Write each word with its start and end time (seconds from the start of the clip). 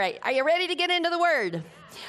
right. 0.00 0.18
Are 0.22 0.32
you 0.32 0.46
ready 0.46 0.66
to 0.66 0.74
get 0.74 0.90
into 0.90 1.10
the 1.10 1.18
word? 1.18 1.62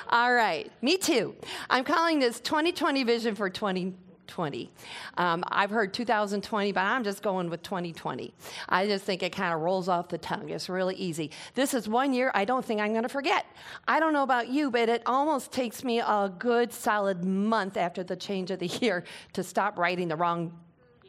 All 0.10 0.34
right. 0.34 0.72
Me 0.82 0.98
too. 0.98 1.36
I'm 1.70 1.84
calling 1.84 2.20
this 2.20 2.40
2020 2.40 3.04
vision 3.04 3.36
for 3.36 3.50
2020. 3.50 4.72
Um, 5.18 5.44
I've 5.50 5.72
heard 5.72 5.94
2020, 5.94 6.72
but 6.72 6.80
I'm 6.80 7.04
just 7.04 7.22
going 7.22 7.50
with 7.50 7.64
2020. 7.64 8.34
I 8.70 8.88
just 8.88 9.04
think 9.04 9.24
it 9.24 9.34
kind 9.34 9.54
of 9.54 9.60
rolls 9.60 9.90
off 9.90 10.08
the 10.08 10.18
tongue. 10.18 10.48
It's 10.48 10.70
really 10.70 10.96
easy. 10.96 11.32
This 11.54 11.74
is 11.74 11.90
one 11.90 12.14
year 12.14 12.32
I 12.34 12.46
don't 12.46 12.64
think 12.64 12.80
I'm 12.80 12.92
going 12.92 13.04
to 13.04 13.10
forget. 13.10 13.46
I 13.90 14.00
don't 14.00 14.14
know 14.14 14.24
about 14.24 14.48
you, 14.48 14.72
but 14.72 14.88
it 14.88 15.04
almost 15.06 15.52
takes 15.52 15.84
me 15.84 16.00
a 16.00 16.32
good 16.40 16.72
solid 16.72 17.26
month 17.26 17.76
after 17.76 18.06
the 18.06 18.16
change 18.16 18.52
of 18.52 18.60
the 18.60 18.68
year 18.82 19.04
to 19.34 19.44
stop 19.44 19.78
writing 19.78 20.08
the 20.08 20.16
wrong 20.16 20.58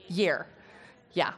year. 0.09 0.49
Yeah, 1.13 1.35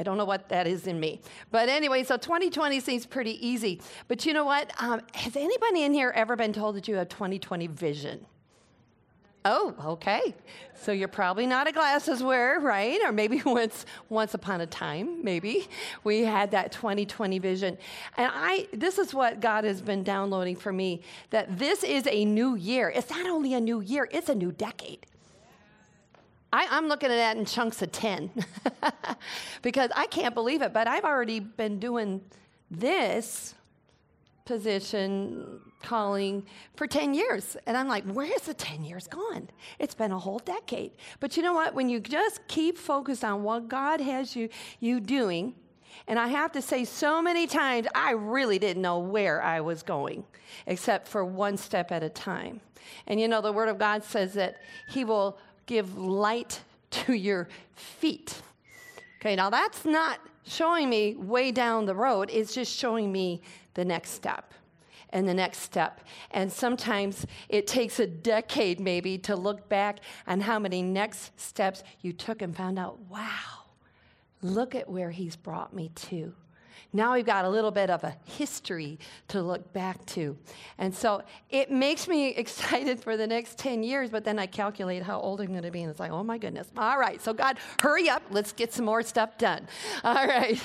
I 0.00 0.02
don't 0.02 0.16
know 0.16 0.24
what 0.24 0.48
that 0.48 0.66
is 0.66 0.86
in 0.86 0.98
me. 0.98 1.20
But 1.50 1.68
anyway, 1.68 2.04
so 2.04 2.16
2020 2.16 2.80
seems 2.80 3.04
pretty 3.04 3.46
easy. 3.46 3.82
But 4.08 4.24
you 4.24 4.32
know 4.32 4.46
what? 4.46 4.72
Um, 4.82 5.02
has 5.14 5.36
anybody 5.36 5.82
in 5.82 5.92
here 5.92 6.10
ever 6.16 6.36
been 6.36 6.54
told 6.54 6.76
that 6.76 6.88
you 6.88 6.94
have 6.94 7.10
2020 7.10 7.66
vision? 7.66 8.24
Oh, 9.44 9.74
okay. 9.84 10.34
So 10.74 10.92
you're 10.92 11.08
probably 11.08 11.46
not 11.46 11.68
a 11.68 11.72
glasses 11.72 12.22
wearer, 12.22 12.60
right? 12.60 12.98
Or 13.04 13.12
maybe 13.12 13.42
once 13.46 13.84
once 14.08 14.32
upon 14.32 14.62
a 14.62 14.66
time, 14.66 15.22
maybe 15.22 15.68
we 16.02 16.24
had 16.24 16.50
that 16.52 16.72
2020 16.72 17.38
vision. 17.38 17.76
And 18.16 18.30
I 18.34 18.68
this 18.72 18.98
is 18.98 19.12
what 19.12 19.40
God 19.40 19.64
has 19.64 19.82
been 19.82 20.02
downloading 20.02 20.56
for 20.56 20.72
me 20.72 21.02
that 21.28 21.58
this 21.58 21.84
is 21.84 22.06
a 22.10 22.24
new 22.24 22.54
year. 22.54 22.88
It's 22.88 23.10
not 23.10 23.26
only 23.26 23.52
a 23.52 23.60
new 23.60 23.80
year, 23.80 24.08
it's 24.10 24.30
a 24.30 24.34
new 24.34 24.52
decade. 24.52 25.04
I, 26.52 26.76
am 26.76 26.88
looking 26.88 27.10
at 27.10 27.16
that 27.16 27.36
in 27.36 27.44
chunks 27.44 27.80
of 27.82 27.92
10 27.92 28.30
because 29.62 29.90
I 29.94 30.06
can't 30.06 30.34
believe 30.34 30.62
it, 30.62 30.72
but 30.72 30.88
I've 30.88 31.04
already 31.04 31.40
been 31.40 31.78
doing 31.78 32.20
this 32.70 33.54
position 34.44 35.60
calling 35.82 36.44
for 36.74 36.86
10 36.86 37.14
years. 37.14 37.56
And 37.66 37.76
I'm 37.76 37.88
like, 37.88 38.04
where's 38.04 38.42
the 38.42 38.54
10 38.54 38.84
years 38.84 39.06
gone? 39.06 39.48
It's 39.78 39.94
been 39.94 40.12
a 40.12 40.18
whole 40.18 40.40
decade. 40.40 40.92
But 41.20 41.36
you 41.36 41.42
know 41.42 41.52
what? 41.52 41.74
When 41.74 41.88
you 41.88 42.00
just 42.00 42.46
keep 42.48 42.76
focused 42.76 43.24
on 43.24 43.42
what 43.42 43.68
God 43.68 44.00
has 44.00 44.34
you, 44.34 44.48
you 44.80 45.00
doing, 45.00 45.54
and 46.06 46.18
I 46.18 46.28
have 46.28 46.52
to 46.52 46.62
say, 46.62 46.84
so 46.84 47.22
many 47.22 47.46
times 47.46 47.86
I 47.94 48.12
really 48.12 48.58
didn't 48.58 48.82
know 48.82 48.98
where 48.98 49.42
I 49.42 49.60
was 49.60 49.82
going, 49.82 50.24
except 50.66 51.06
for 51.06 51.24
one 51.24 51.56
step 51.56 51.92
at 51.92 52.02
a 52.02 52.08
time. 52.08 52.60
And 53.06 53.20
you 53.20 53.28
know, 53.28 53.40
the 53.40 53.52
Word 53.52 53.68
of 53.68 53.78
God 53.78 54.02
says 54.02 54.34
that 54.34 54.56
He 54.88 55.04
will 55.04 55.38
give 55.70 55.96
light 55.96 56.60
to 56.90 57.12
your 57.14 57.48
feet. 57.76 58.42
Okay, 59.20 59.36
now 59.36 59.50
that's 59.50 59.84
not 59.84 60.18
showing 60.44 60.90
me 60.90 61.14
way 61.14 61.52
down 61.52 61.86
the 61.86 61.94
road, 61.94 62.28
it's 62.32 62.52
just 62.52 62.76
showing 62.76 63.12
me 63.12 63.40
the 63.74 63.84
next 63.84 64.10
step 64.10 64.52
and 65.10 65.28
the 65.28 65.34
next 65.34 65.58
step. 65.58 66.00
And 66.32 66.52
sometimes 66.52 67.24
it 67.48 67.68
takes 67.68 68.00
a 68.00 68.06
decade 68.06 68.80
maybe 68.80 69.16
to 69.18 69.36
look 69.36 69.68
back 69.68 70.00
on 70.26 70.40
how 70.40 70.58
many 70.58 70.82
next 70.82 71.38
steps 71.40 71.84
you 72.00 72.12
took 72.12 72.42
and 72.42 72.56
found 72.56 72.76
out, 72.76 72.98
wow, 73.08 73.66
look 74.42 74.74
at 74.74 74.88
where 74.88 75.10
he's 75.12 75.36
brought 75.36 75.72
me 75.72 75.92
to. 75.94 76.34
Now 76.92 77.14
we've 77.14 77.26
got 77.26 77.44
a 77.44 77.48
little 77.48 77.70
bit 77.70 77.88
of 77.88 78.02
a 78.02 78.16
history 78.24 78.98
to 79.28 79.42
look 79.42 79.72
back 79.72 80.04
to. 80.06 80.36
And 80.78 80.94
so 80.94 81.22
it 81.48 81.70
makes 81.70 82.08
me 82.08 82.28
excited 82.36 83.00
for 83.00 83.16
the 83.16 83.26
next 83.26 83.58
10 83.58 83.82
years, 83.82 84.10
but 84.10 84.24
then 84.24 84.38
I 84.38 84.46
calculate 84.46 85.02
how 85.02 85.20
old 85.20 85.40
I'm 85.40 85.48
going 85.48 85.62
to 85.62 85.70
be, 85.70 85.82
and 85.82 85.90
it's 85.90 86.00
like, 86.00 86.10
oh 86.10 86.24
my 86.24 86.38
goodness. 86.38 86.68
All 86.76 86.98
right, 86.98 87.20
so 87.22 87.32
God, 87.32 87.58
hurry 87.80 88.08
up. 88.08 88.22
Let's 88.30 88.52
get 88.52 88.72
some 88.72 88.84
more 88.84 89.02
stuff 89.02 89.38
done. 89.38 89.66
All 90.04 90.26
right. 90.26 90.60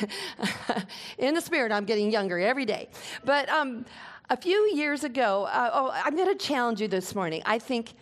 In 1.17 1.33
the 1.35 1.41
spirit, 1.41 1.71
I'm 1.71 1.85
getting 1.85 2.11
younger 2.11 2.39
every 2.39 2.65
day. 2.65 2.89
But 3.23 3.47
um, 3.49 3.85
a 4.29 4.37
few 4.37 4.71
years 4.73 5.03
ago, 5.03 5.43
uh, 5.45 5.69
oh, 5.73 5.91
I'm 5.93 6.15
going 6.15 6.35
to 6.35 6.43
challenge 6.43 6.81
you 6.81 6.87
this 6.87 7.13
morning. 7.13 7.43
I 7.45 7.59
think 7.59 7.93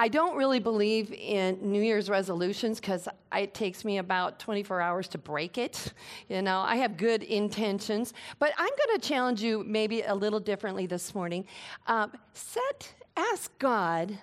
I 0.00 0.06
don't 0.06 0.36
really 0.36 0.60
believe 0.60 1.12
in 1.12 1.58
New 1.60 1.82
Year's 1.82 2.08
resolutions 2.08 2.78
because 2.78 3.08
it 3.34 3.52
takes 3.52 3.84
me 3.84 3.98
about 3.98 4.38
24 4.38 4.80
hours 4.80 5.08
to 5.08 5.18
break 5.18 5.58
it. 5.58 5.92
You 6.28 6.40
know, 6.40 6.60
I 6.60 6.76
have 6.76 6.96
good 6.96 7.24
intentions, 7.24 8.14
but 8.38 8.52
I'm 8.56 8.68
going 8.68 9.00
to 9.00 9.08
challenge 9.08 9.42
you 9.42 9.64
maybe 9.66 10.02
a 10.02 10.14
little 10.14 10.38
differently 10.38 10.86
this 10.86 11.16
morning. 11.16 11.46
Um, 11.88 12.12
set, 12.32 12.94
ask 13.16 13.50
God 13.58 14.16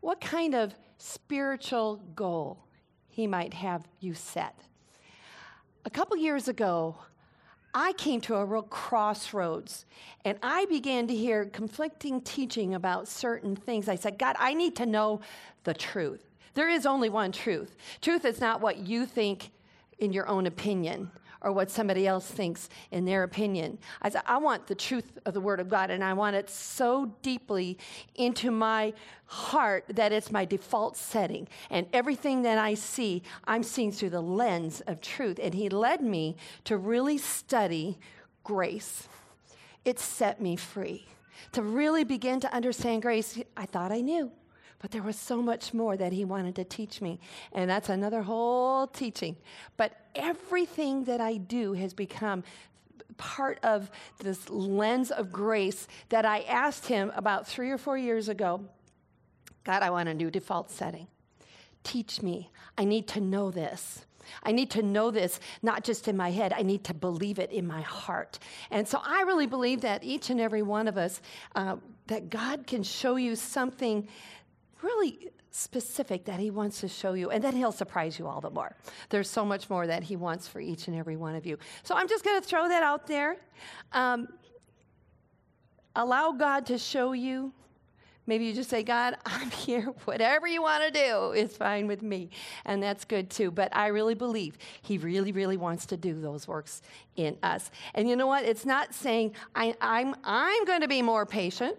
what 0.00 0.22
kind 0.22 0.54
of 0.54 0.74
spiritual 0.96 2.00
goal 2.16 2.64
He 3.10 3.26
might 3.26 3.52
have 3.52 3.86
you 4.00 4.14
set. 4.14 4.58
A 5.84 5.90
couple 5.90 6.16
years 6.16 6.48
ago, 6.48 6.96
I 7.74 7.92
came 7.92 8.20
to 8.22 8.36
a 8.36 8.44
real 8.44 8.62
crossroads 8.62 9.86
and 10.24 10.38
I 10.42 10.66
began 10.66 11.06
to 11.06 11.14
hear 11.14 11.44
conflicting 11.44 12.20
teaching 12.20 12.74
about 12.74 13.06
certain 13.06 13.54
things. 13.54 13.88
I 13.88 13.94
said, 13.94 14.18
God, 14.18 14.36
I 14.38 14.54
need 14.54 14.76
to 14.76 14.86
know 14.86 15.20
the 15.64 15.74
truth. 15.74 16.24
There 16.54 16.68
is 16.68 16.84
only 16.84 17.08
one 17.08 17.32
truth. 17.32 17.76
Truth 18.00 18.24
is 18.24 18.40
not 18.40 18.60
what 18.60 18.78
you 18.78 19.06
think 19.06 19.50
in 19.98 20.12
your 20.12 20.26
own 20.26 20.46
opinion 20.46 21.10
or 21.42 21.52
what 21.52 21.70
somebody 21.70 22.06
else 22.06 22.26
thinks 22.26 22.68
in 22.90 23.04
their 23.04 23.22
opinion. 23.22 23.78
I 24.02 24.10
I 24.26 24.38
want 24.38 24.66
the 24.66 24.74
truth 24.74 25.18
of 25.24 25.34
the 25.34 25.40
Word 25.40 25.60
of 25.60 25.68
God, 25.68 25.90
and 25.90 26.04
I 26.04 26.12
want 26.12 26.36
it 26.36 26.50
so 26.50 27.12
deeply 27.22 27.78
into 28.14 28.50
my 28.50 28.92
heart 29.26 29.84
that 29.88 30.12
it's 30.12 30.30
my 30.30 30.44
default 30.44 30.96
setting. 30.96 31.48
And 31.70 31.86
everything 31.92 32.42
that 32.42 32.58
I 32.58 32.74
see, 32.74 33.22
I'm 33.44 33.62
seeing 33.62 33.92
through 33.92 34.10
the 34.10 34.20
lens 34.20 34.80
of 34.82 35.00
truth. 35.00 35.38
And 35.40 35.54
He 35.54 35.68
led 35.68 36.02
me 36.02 36.36
to 36.64 36.76
really 36.76 37.18
study 37.18 37.98
grace. 38.44 39.08
It 39.84 39.98
set 39.98 40.40
me 40.40 40.56
free. 40.56 41.06
To 41.52 41.62
really 41.62 42.04
begin 42.04 42.40
to 42.40 42.54
understand 42.54 43.02
grace, 43.02 43.38
I 43.56 43.66
thought 43.66 43.92
I 43.92 44.00
knew. 44.00 44.30
But 44.80 44.90
there 44.90 45.02
was 45.02 45.16
so 45.16 45.42
much 45.42 45.74
more 45.74 45.96
that 45.96 46.12
he 46.12 46.24
wanted 46.24 46.56
to 46.56 46.64
teach 46.64 47.00
me. 47.00 47.20
And 47.52 47.70
that's 47.70 47.88
another 47.88 48.22
whole 48.22 48.86
teaching. 48.86 49.36
But 49.76 49.92
everything 50.14 51.04
that 51.04 51.20
I 51.20 51.36
do 51.36 51.74
has 51.74 51.94
become 51.94 52.42
part 53.16 53.58
of 53.62 53.90
this 54.20 54.48
lens 54.48 55.10
of 55.10 55.30
grace 55.30 55.86
that 56.08 56.24
I 56.24 56.40
asked 56.40 56.86
him 56.86 57.12
about 57.14 57.46
three 57.46 57.70
or 57.70 57.78
four 57.78 57.98
years 57.98 58.28
ago 58.28 58.64
God, 59.62 59.82
I 59.82 59.90
want 59.90 60.08
a 60.08 60.14
new 60.14 60.30
default 60.30 60.70
setting. 60.70 61.06
Teach 61.84 62.22
me. 62.22 62.50
I 62.78 62.84
need 62.84 63.06
to 63.08 63.20
know 63.20 63.50
this. 63.50 64.06
I 64.42 64.52
need 64.52 64.70
to 64.70 64.82
know 64.82 65.10
this 65.10 65.38
not 65.62 65.84
just 65.84 66.08
in 66.08 66.16
my 66.16 66.30
head, 66.30 66.52
I 66.52 66.62
need 66.62 66.84
to 66.84 66.94
believe 66.94 67.38
it 67.38 67.50
in 67.50 67.66
my 67.66 67.82
heart. 67.82 68.38
And 68.70 68.88
so 68.88 69.00
I 69.04 69.22
really 69.22 69.46
believe 69.46 69.82
that 69.82 70.02
each 70.02 70.30
and 70.30 70.40
every 70.40 70.62
one 70.62 70.88
of 70.88 70.96
us, 70.96 71.20
uh, 71.54 71.76
that 72.06 72.30
God 72.30 72.66
can 72.66 72.82
show 72.82 73.16
you 73.16 73.36
something 73.36 74.08
really 74.82 75.30
specific 75.50 76.24
that 76.26 76.40
he 76.40 76.50
wants 76.50 76.80
to 76.80 76.88
show 76.88 77.14
you, 77.14 77.30
and 77.30 77.42
then 77.42 77.54
he'll 77.56 77.72
surprise 77.72 78.18
you 78.18 78.26
all 78.26 78.40
the 78.40 78.50
more. 78.50 78.76
There's 79.08 79.28
so 79.28 79.44
much 79.44 79.68
more 79.68 79.86
that 79.86 80.04
he 80.04 80.16
wants 80.16 80.46
for 80.46 80.60
each 80.60 80.86
and 80.88 80.96
every 80.96 81.16
one 81.16 81.34
of 81.34 81.46
you. 81.46 81.58
So 81.82 81.94
I'm 81.94 82.08
just 82.08 82.24
going 82.24 82.40
to 82.40 82.46
throw 82.46 82.68
that 82.68 82.82
out 82.82 83.06
there. 83.06 83.36
Um, 83.92 84.28
allow 85.96 86.32
God 86.32 86.66
to 86.66 86.78
show 86.78 87.12
you. 87.12 87.52
Maybe 88.26 88.44
you 88.44 88.54
just 88.54 88.70
say, 88.70 88.84
God, 88.84 89.16
I'm 89.26 89.50
here. 89.50 89.86
Whatever 90.04 90.46
you 90.46 90.62
want 90.62 90.84
to 90.84 90.90
do 90.92 91.32
is 91.32 91.56
fine 91.56 91.88
with 91.88 92.02
me. 92.02 92.30
And 92.64 92.80
that's 92.80 93.04
good 93.04 93.28
too. 93.28 93.50
But 93.50 93.74
I 93.74 93.88
really 93.88 94.14
believe 94.14 94.56
He 94.82 94.98
really, 94.98 95.32
really 95.32 95.56
wants 95.56 95.86
to 95.86 95.96
do 95.96 96.20
those 96.20 96.46
works 96.46 96.80
in 97.16 97.36
us. 97.42 97.70
And 97.94 98.08
you 98.08 98.14
know 98.14 98.28
what? 98.28 98.44
It's 98.44 98.64
not 98.64 98.94
saying, 98.94 99.34
I, 99.54 99.74
I'm, 99.80 100.14
I'm 100.22 100.64
going 100.64 100.82
to 100.82 100.88
be 100.88 101.02
more 101.02 101.26
patient. 101.26 101.76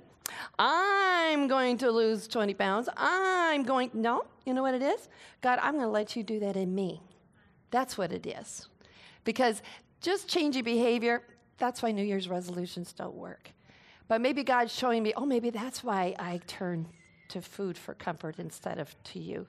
I'm 0.58 1.48
going 1.48 1.78
to 1.80 1.92
lose 1.92 2.28
20 2.28 2.54
pounds. 2.54 2.90
I'm 2.98 3.64
going, 3.64 3.92
no, 3.94 4.26
you 4.46 4.54
know 4.54 4.62
what 4.62 4.76
it 4.76 4.82
is? 4.82 5.10
God, 5.42 5.60
I'm 5.62 5.74
going 5.74 5.86
to 5.86 5.92
let 5.92 6.16
you 6.16 6.24
do 6.24 6.40
that 6.40 6.56
in 6.56 6.74
me. 6.74 7.02
That's 7.72 7.98
what 7.98 8.12
it 8.12 8.26
is. 8.26 8.68
Because 9.24 9.62
just 10.02 10.28
changing 10.28 10.64
behavior, 10.64 11.24
that's 11.58 11.82
why 11.82 11.92
New 11.92 12.04
Year's 12.04 12.28
resolutions 12.28 12.94
don't 12.94 13.16
work. 13.16 13.52
But 14.08 14.22
maybe 14.22 14.44
God's 14.44 14.74
showing 14.74 15.04
me, 15.04 15.14
oh, 15.16 15.26
maybe 15.26 15.52
that's 15.52 15.84
why 15.84 16.16
I 16.20 16.42
turn 16.48 16.88
to 17.30 17.42
food 17.42 17.78
for 17.78 17.94
comfort 17.94 18.40
instead 18.40 18.78
of 18.78 18.94
to 19.06 19.20
you. 19.20 19.48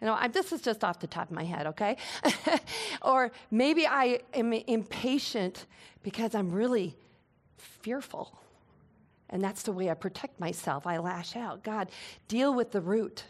You 0.00 0.06
know, 0.06 0.14
I'm, 0.14 0.32
this 0.32 0.52
is 0.52 0.62
just 0.62 0.82
off 0.82 0.98
the 0.98 1.06
top 1.06 1.30
of 1.30 1.36
my 1.36 1.44
head, 1.44 1.66
okay? 1.68 1.96
or 3.02 3.30
maybe 3.50 3.86
I 3.86 4.20
am 4.34 4.52
impatient 4.52 5.66
because 6.02 6.34
I'm 6.34 6.50
really 6.50 6.96
fearful 7.58 8.40
and 9.30 9.42
that's 9.42 9.62
the 9.62 9.72
way 9.72 9.90
I 9.90 9.94
protect 9.94 10.38
myself. 10.38 10.86
I 10.86 10.98
lash 10.98 11.36
out. 11.36 11.62
God, 11.62 11.90
deal 12.28 12.54
with 12.54 12.72
the 12.72 12.80
root. 12.80 13.24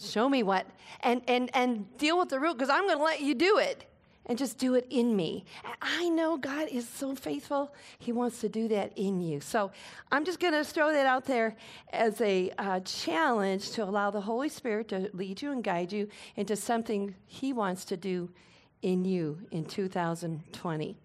Show 0.00 0.28
me 0.28 0.42
what, 0.42 0.66
and, 1.00 1.22
and, 1.26 1.50
and 1.54 1.96
deal 1.98 2.18
with 2.18 2.28
the 2.28 2.38
root 2.38 2.54
because 2.54 2.70
I'm 2.70 2.86
going 2.86 2.98
to 2.98 3.04
let 3.04 3.20
you 3.20 3.34
do 3.34 3.58
it 3.58 3.84
and 4.26 4.36
just 4.36 4.58
do 4.58 4.74
it 4.74 4.86
in 4.90 5.16
me. 5.16 5.44
I 5.80 6.08
know 6.10 6.36
God 6.36 6.68
is 6.68 6.86
so 6.86 7.14
faithful. 7.14 7.74
He 7.98 8.12
wants 8.12 8.40
to 8.40 8.48
do 8.48 8.68
that 8.68 8.92
in 8.96 9.20
you. 9.20 9.40
So 9.40 9.70
I'm 10.12 10.24
just 10.24 10.38
going 10.38 10.52
to 10.52 10.64
throw 10.64 10.92
that 10.92 11.06
out 11.06 11.24
there 11.24 11.56
as 11.92 12.20
a 12.20 12.52
uh, 12.58 12.80
challenge 12.80 13.70
to 13.72 13.84
allow 13.84 14.10
the 14.10 14.20
Holy 14.20 14.50
Spirit 14.50 14.88
to 14.88 15.10
lead 15.14 15.40
you 15.40 15.52
and 15.52 15.64
guide 15.64 15.92
you 15.92 16.08
into 16.36 16.56
something 16.56 17.14
He 17.26 17.52
wants 17.52 17.84
to 17.86 17.96
do 17.96 18.28
in 18.82 19.04
you 19.04 19.38
in 19.50 19.64
2020. 19.64 20.96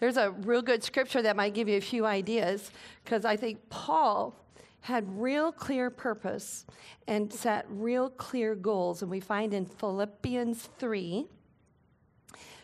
There's 0.00 0.16
a 0.16 0.30
real 0.30 0.62
good 0.62 0.82
scripture 0.82 1.22
that 1.22 1.36
might 1.36 1.54
give 1.54 1.68
you 1.68 1.76
a 1.76 1.80
few 1.80 2.04
ideas 2.04 2.70
because 3.04 3.24
I 3.24 3.36
think 3.36 3.68
Paul 3.70 4.34
had 4.80 5.06
real 5.20 5.52
clear 5.52 5.90
purpose 5.90 6.66
and 7.06 7.32
set 7.32 7.66
real 7.68 8.10
clear 8.10 8.56
goals. 8.56 9.02
And 9.02 9.10
we 9.10 9.20
find 9.20 9.54
in 9.54 9.64
Philippians 9.64 10.70
3, 10.78 11.26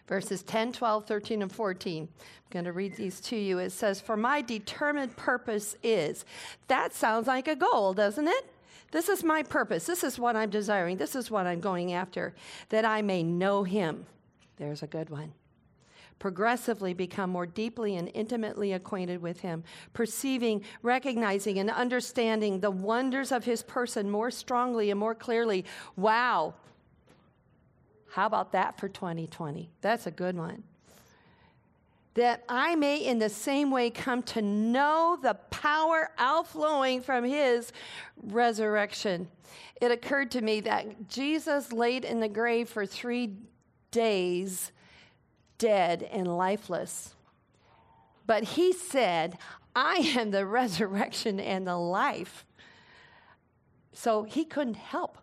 verses 0.08 0.42
10, 0.42 0.72
12, 0.72 1.06
13, 1.06 1.42
and 1.42 1.52
14. 1.52 2.08
I'm 2.12 2.18
going 2.50 2.64
to 2.64 2.72
read 2.72 2.96
these 2.96 3.20
to 3.20 3.36
you. 3.36 3.58
It 3.58 3.70
says, 3.70 4.00
For 4.00 4.16
my 4.16 4.42
determined 4.42 5.16
purpose 5.16 5.76
is. 5.82 6.24
That 6.66 6.92
sounds 6.92 7.28
like 7.28 7.46
a 7.46 7.54
goal, 7.54 7.94
doesn't 7.94 8.26
it? 8.26 8.52
This 8.90 9.08
is 9.08 9.22
my 9.22 9.44
purpose. 9.44 9.86
This 9.86 10.02
is 10.02 10.18
what 10.18 10.34
I'm 10.34 10.50
desiring. 10.50 10.96
This 10.96 11.14
is 11.14 11.30
what 11.30 11.46
I'm 11.46 11.60
going 11.60 11.92
after, 11.92 12.34
that 12.70 12.84
I 12.84 13.00
may 13.00 13.22
know 13.22 13.62
him. 13.62 14.06
There's 14.58 14.82
a 14.82 14.86
good 14.86 15.10
one 15.10 15.32
progressively 16.18 16.94
become 16.94 17.30
more 17.30 17.46
deeply 17.46 17.96
and 17.96 18.10
intimately 18.14 18.72
acquainted 18.72 19.22
with 19.22 19.40
Him, 19.40 19.64
perceiving, 19.92 20.62
recognizing, 20.82 21.58
and 21.58 21.70
understanding 21.70 22.60
the 22.60 22.70
wonders 22.70 23.32
of 23.32 23.44
His 23.44 23.62
person 23.62 24.10
more 24.10 24.30
strongly 24.30 24.90
and 24.90 24.98
more 24.98 25.14
clearly. 25.14 25.64
Wow. 25.96 26.54
How 28.10 28.26
about 28.26 28.52
that 28.52 28.78
for 28.78 28.88
2020? 28.88 29.70
That's 29.80 30.06
a 30.06 30.10
good 30.10 30.36
one. 30.36 30.62
That 32.14 32.42
I 32.48 32.74
may 32.74 32.98
in 32.98 33.20
the 33.20 33.28
same 33.28 33.70
way 33.70 33.90
come 33.90 34.22
to 34.24 34.42
know 34.42 35.18
the 35.22 35.34
power 35.34 36.10
outflowing 36.18 37.00
from 37.00 37.24
His 37.24 37.72
resurrection. 38.24 39.28
It 39.80 39.92
occurred 39.92 40.32
to 40.32 40.40
me 40.40 40.60
that 40.62 41.08
Jesus 41.08 41.72
laid 41.72 42.04
in 42.04 42.18
the 42.18 42.28
grave 42.28 42.68
for 42.68 42.84
three 42.84 43.36
days 43.90 44.72
dead 45.58 46.02
and 46.02 46.36
lifeless. 46.36 47.14
But 48.26 48.44
he 48.44 48.72
said, 48.72 49.38
I 49.74 50.12
am 50.16 50.30
the 50.30 50.46
resurrection 50.60 51.40
and 51.40 51.66
the 51.66 51.76
life. 51.76 52.46
So 53.92 54.22
he 54.22 54.44
couldn't 54.44 54.76
help 54.76 55.18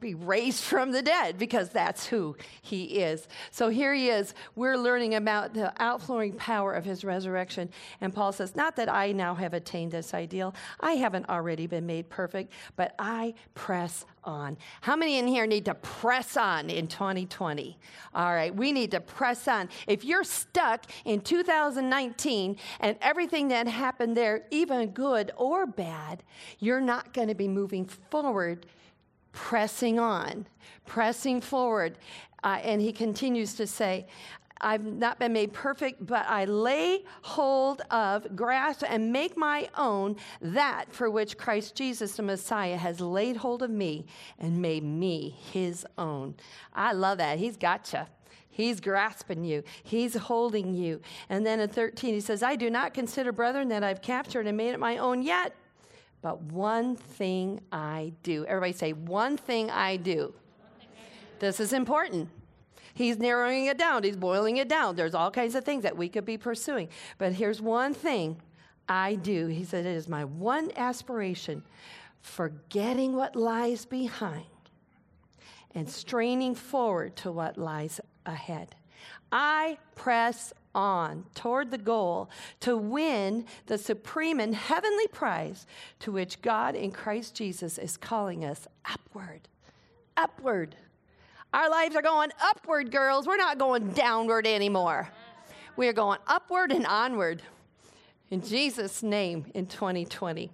be 0.00 0.14
raised 0.14 0.62
from 0.64 0.92
the 0.92 1.02
dead 1.02 1.38
because 1.38 1.70
that's 1.70 2.06
who 2.06 2.36
he 2.62 2.84
is. 3.00 3.28
So 3.50 3.68
here 3.68 3.94
he 3.94 4.08
is. 4.08 4.34
We're 4.54 4.76
learning 4.76 5.14
about 5.14 5.54
the 5.54 5.72
outflowing 5.82 6.34
power 6.34 6.72
of 6.72 6.84
his 6.84 7.04
resurrection. 7.04 7.70
And 8.00 8.14
Paul 8.14 8.32
says, 8.32 8.56
Not 8.56 8.76
that 8.76 8.92
I 8.92 9.12
now 9.12 9.34
have 9.34 9.54
attained 9.54 9.92
this 9.92 10.14
ideal, 10.14 10.54
I 10.80 10.92
haven't 10.92 11.28
already 11.28 11.66
been 11.66 11.86
made 11.86 12.08
perfect, 12.08 12.52
but 12.76 12.94
I 12.98 13.34
press 13.54 14.04
on. 14.26 14.56
How 14.80 14.96
many 14.96 15.18
in 15.18 15.26
here 15.26 15.46
need 15.46 15.64
to 15.66 15.74
press 15.74 16.36
on 16.36 16.68
in 16.68 16.88
2020? 16.88 17.78
All 18.14 18.34
right, 18.34 18.54
we 18.54 18.72
need 18.72 18.90
to 18.90 19.00
press 19.00 19.46
on. 19.48 19.68
If 19.86 20.04
you're 20.04 20.24
stuck 20.24 20.86
in 21.04 21.20
2019 21.20 22.56
and 22.80 22.96
everything 23.00 23.48
that 23.48 23.68
happened 23.68 24.16
there, 24.16 24.44
even 24.50 24.90
good 24.90 25.32
or 25.36 25.66
bad, 25.66 26.24
you're 26.58 26.80
not 26.80 27.12
going 27.12 27.28
to 27.28 27.34
be 27.34 27.48
moving 27.48 27.86
forward 27.86 28.66
pressing 29.36 30.00
on, 30.00 30.46
pressing 30.86 31.40
forward. 31.40 31.98
Uh, 32.42 32.58
and 32.64 32.80
he 32.80 32.90
continues 32.90 33.54
to 33.54 33.66
say, 33.66 34.06
I've 34.60 34.84
not 34.84 35.18
been 35.18 35.34
made 35.34 35.52
perfect, 35.52 36.04
but 36.06 36.26
I 36.26 36.46
lay 36.46 37.04
hold 37.20 37.82
of, 37.90 38.34
grasp, 38.34 38.82
and 38.88 39.12
make 39.12 39.36
my 39.36 39.68
own 39.76 40.16
that 40.40 40.86
for 40.90 41.10
which 41.10 41.36
Christ 41.36 41.74
Jesus, 41.74 42.16
the 42.16 42.22
Messiah, 42.22 42.78
has 42.78 43.00
laid 43.00 43.36
hold 43.36 43.62
of 43.62 43.70
me 43.70 44.06
and 44.38 44.62
made 44.62 44.82
me 44.82 45.36
his 45.52 45.86
own. 45.98 46.34
I 46.74 46.92
love 46.94 47.18
that. 47.18 47.38
He's 47.38 47.58
got 47.58 47.92
you. 47.92 48.06
He's 48.48 48.80
grasping 48.80 49.44
you. 49.44 49.62
He's 49.82 50.14
holding 50.14 50.72
you. 50.72 51.02
And 51.28 51.44
then 51.44 51.60
in 51.60 51.68
13, 51.68 52.14
he 52.14 52.20
says, 52.20 52.42
I 52.42 52.56
do 52.56 52.70
not 52.70 52.94
consider, 52.94 53.32
brethren, 53.32 53.68
that 53.68 53.84
I've 53.84 54.00
captured 54.00 54.46
and 54.46 54.56
made 54.56 54.70
it 54.70 54.80
my 54.80 54.96
own 54.96 55.20
yet. 55.20 55.54
But 56.26 56.42
one 56.42 56.96
thing 56.96 57.60
I 57.70 58.12
do. 58.24 58.44
Everybody 58.46 58.72
say, 58.72 58.92
one 58.92 59.36
thing 59.36 59.70
I 59.70 59.96
do. 59.96 60.34
This 61.38 61.60
is 61.60 61.72
important. 61.72 62.30
He's 62.94 63.16
narrowing 63.16 63.66
it 63.66 63.78
down, 63.78 64.02
he's 64.02 64.16
boiling 64.16 64.56
it 64.56 64.68
down. 64.68 64.96
There's 64.96 65.14
all 65.14 65.30
kinds 65.30 65.54
of 65.54 65.62
things 65.62 65.84
that 65.84 65.96
we 65.96 66.08
could 66.08 66.24
be 66.24 66.36
pursuing. 66.36 66.88
But 67.18 67.34
here's 67.34 67.62
one 67.62 67.94
thing 67.94 68.42
I 68.88 69.14
do. 69.14 69.46
He 69.46 69.62
said, 69.62 69.86
It 69.86 69.94
is 69.94 70.08
my 70.08 70.24
one 70.24 70.72
aspiration 70.74 71.62
forgetting 72.22 73.14
what 73.14 73.36
lies 73.36 73.84
behind 73.84 74.46
and 75.76 75.88
straining 75.88 76.56
forward 76.56 77.14
to 77.18 77.30
what 77.30 77.56
lies 77.56 78.00
ahead. 78.24 78.74
I 79.30 79.78
press 79.94 80.52
on 80.76 81.24
toward 81.34 81.70
the 81.70 81.78
goal 81.78 82.30
to 82.60 82.76
win 82.76 83.46
the 83.66 83.78
supreme 83.78 84.38
and 84.38 84.54
heavenly 84.54 85.08
prize 85.08 85.66
to 85.98 86.12
which 86.12 86.42
God 86.42 86.76
in 86.76 86.92
Christ 86.92 87.34
Jesus 87.34 87.78
is 87.78 87.96
calling 87.96 88.44
us 88.44 88.68
upward. 88.84 89.48
Upward. 90.16 90.76
Our 91.52 91.70
lives 91.70 91.96
are 91.96 92.02
going 92.02 92.30
upward, 92.40 92.92
girls. 92.92 93.26
We're 93.26 93.38
not 93.38 93.58
going 93.58 93.92
downward 93.92 94.46
anymore. 94.46 95.08
We 95.76 95.88
are 95.88 95.92
going 95.92 96.18
upward 96.26 96.70
and 96.70 96.86
onward 96.86 97.42
in 98.30 98.42
Jesus' 98.42 99.02
name 99.02 99.46
in 99.54 99.66
2020. 99.66 100.50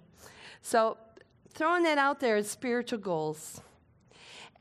So, 0.61 0.97
throwing 1.49 1.83
that 1.83 1.97
out 1.97 2.19
there 2.19 2.37
as 2.37 2.49
spiritual 2.49 2.99
goals. 2.99 3.61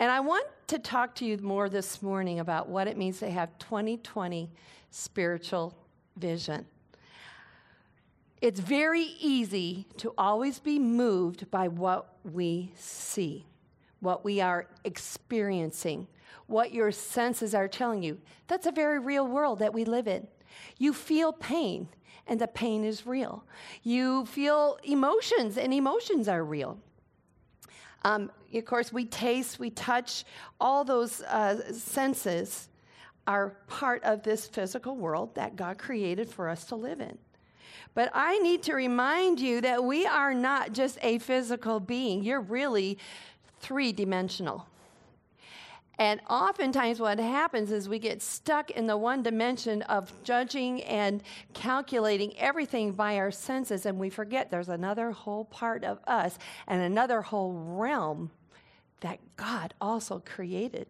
And 0.01 0.11
I 0.11 0.21
want 0.21 0.47
to 0.69 0.79
talk 0.79 1.15
to 1.17 1.25
you 1.25 1.37
more 1.39 1.69
this 1.69 2.03
morning 2.03 2.41
about 2.41 2.69
what 2.69 2.89
it 2.89 2.97
means 2.97 3.21
to 3.21 3.31
have 3.31 3.57
2020 3.59 4.51
spiritual 4.93 5.75
vision. 6.17 6.67
It's 8.41 8.61
very 8.61 9.17
easy 9.21 9.87
to 9.99 10.13
always 10.19 10.59
be 10.59 10.79
moved 10.79 11.51
by 11.51 11.69
what 11.69 12.17
we 12.25 12.73
see, 12.77 13.47
what 14.01 14.25
we 14.25 14.41
are 14.41 14.67
experiencing, 14.85 16.07
what 16.47 16.73
your 16.73 16.91
senses 16.93 17.55
are 17.55 17.69
telling 17.69 18.03
you. 18.03 18.19
That's 18.49 18.67
a 18.67 18.73
very 18.73 18.99
real 18.99 19.27
world 19.27 19.61
that 19.61 19.73
we 19.73 19.85
live 19.85 20.07
in. 20.07 20.27
You 20.79 20.93
feel 20.93 21.33
pain, 21.33 21.89
and 22.27 22.41
the 22.41 22.49
pain 22.49 22.85
is 22.85 23.07
real. 23.07 23.45
You 23.83 24.27
feel 24.27 24.77
emotions, 24.85 25.57
and 25.57 25.73
emotions 25.73 26.29
are 26.29 26.45
real. 26.45 26.79
Um, 28.05 28.31
of 28.53 28.65
course, 28.65 28.93
we 28.93 29.05
taste, 29.05 29.59
we 29.59 29.71
touch, 29.71 30.25
all 30.61 30.85
those 30.85 31.23
uh, 31.23 31.73
senses 31.73 32.69
are 33.27 33.57
part 33.69 34.03
of 34.05 34.23
this 34.23 34.47
physical 34.47 34.97
world 34.97 35.35
that 35.35 35.57
God 35.57 35.79
created 35.79 36.29
for 36.29 36.49
us 36.49 36.65
to 36.67 36.77
live 36.77 37.01
in. 37.01 37.19
But 37.95 38.11
I 38.15 38.39
need 38.39 38.63
to 38.65 38.75
remind 38.75 39.39
you 39.39 39.61
that 39.61 39.85
we 39.85 40.07
are 40.07 40.35
not 40.35 40.73
just 40.73 40.99
a 41.03 41.19
physical 41.19 41.79
being, 41.79 42.23
you're 42.23 42.41
really 42.41 42.99
three 43.61 43.93
dimensional. 43.93 44.67
And 45.99 46.21
oftentimes, 46.29 46.99
what 47.01 47.19
happens 47.19 47.71
is 47.71 47.89
we 47.89 47.99
get 47.99 48.23
stuck 48.23 48.71
in 48.71 48.87
the 48.87 48.97
one 48.97 49.23
dimension 49.23 49.83
of 49.83 50.11
judging 50.25 50.83
and 50.85 51.23
calculating 51.53 52.37
everything 52.39 52.93
by 52.93 53.19
our 53.19 53.31
senses, 53.31 53.85
and 53.87 53.99
we 53.99 54.09
forget 54.11 54.51
there's 54.51 54.71
another 54.71 55.13
whole 55.13 55.45
part 55.45 55.85
of 55.85 56.01
us 56.07 56.39
and 56.67 56.83
another 56.83 57.21
whole 57.21 57.53
realm 57.53 58.31
that 59.01 59.21
God 59.37 59.75
also 59.81 60.23
created. 60.25 60.87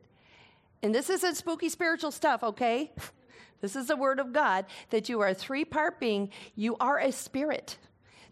And 0.82 0.94
this 0.94 1.08
isn't 1.10 1.36
spooky 1.36 1.68
spiritual 1.68 2.10
stuff, 2.10 2.42
okay? 2.42 2.92
This 3.62 3.76
is 3.76 3.86
the 3.86 3.96
word 3.96 4.18
of 4.18 4.32
God 4.32 4.66
that 4.90 5.08
you 5.08 5.20
are 5.20 5.28
a 5.28 5.34
three 5.34 5.64
part 5.64 6.00
being. 6.00 6.30
You 6.56 6.76
are 6.80 6.98
a 6.98 7.12
spirit. 7.12 7.78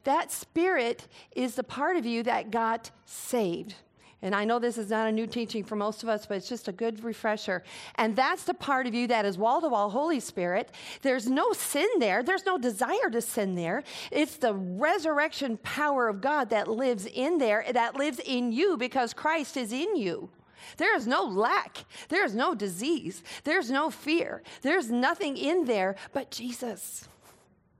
That 0.02 0.32
spirit 0.32 1.06
is 1.36 1.54
the 1.54 1.62
part 1.62 1.96
of 1.96 2.04
you 2.04 2.24
that 2.24 2.50
got 2.50 2.90
saved. 3.06 3.76
And 4.22 4.34
I 4.34 4.44
know 4.44 4.58
this 4.58 4.76
is 4.76 4.90
not 4.90 5.08
a 5.08 5.12
new 5.12 5.26
teaching 5.26 5.64
for 5.64 5.76
most 5.76 6.02
of 6.02 6.08
us, 6.08 6.26
but 6.26 6.36
it's 6.36 6.48
just 6.48 6.68
a 6.68 6.72
good 6.72 7.02
refresher. 7.02 7.62
And 7.94 8.14
that's 8.14 8.44
the 8.44 8.52
part 8.52 8.86
of 8.86 8.94
you 8.94 9.06
that 9.06 9.24
is 9.24 9.38
wall 9.38 9.62
to 9.62 9.68
wall 9.68 9.88
Holy 9.88 10.20
Spirit. 10.20 10.70
There's 11.00 11.30
no 11.30 11.52
sin 11.52 11.88
there, 11.98 12.22
there's 12.22 12.44
no 12.44 12.58
desire 12.58 13.08
to 13.12 13.22
sin 13.22 13.54
there. 13.54 13.82
It's 14.10 14.36
the 14.36 14.52
resurrection 14.52 15.56
power 15.58 16.08
of 16.08 16.20
God 16.20 16.50
that 16.50 16.68
lives 16.68 17.06
in 17.06 17.38
there, 17.38 17.64
that 17.72 17.96
lives 17.96 18.18
in 18.18 18.52
you 18.52 18.76
because 18.76 19.14
Christ 19.14 19.56
is 19.56 19.72
in 19.72 19.96
you. 19.96 20.28
There 20.76 20.96
is 20.96 21.06
no 21.06 21.24
lack. 21.24 21.84
There 22.08 22.24
is 22.24 22.34
no 22.34 22.54
disease. 22.54 23.22
There's 23.44 23.70
no 23.70 23.90
fear. 23.90 24.42
There's 24.62 24.90
nothing 24.90 25.36
in 25.36 25.64
there 25.64 25.96
but 26.12 26.30
Jesus 26.30 27.08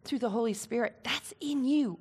through 0.04 0.20
the 0.20 0.30
Holy 0.30 0.54
Spirit. 0.54 0.96
That's 1.04 1.34
in 1.40 1.64
you. 1.64 1.99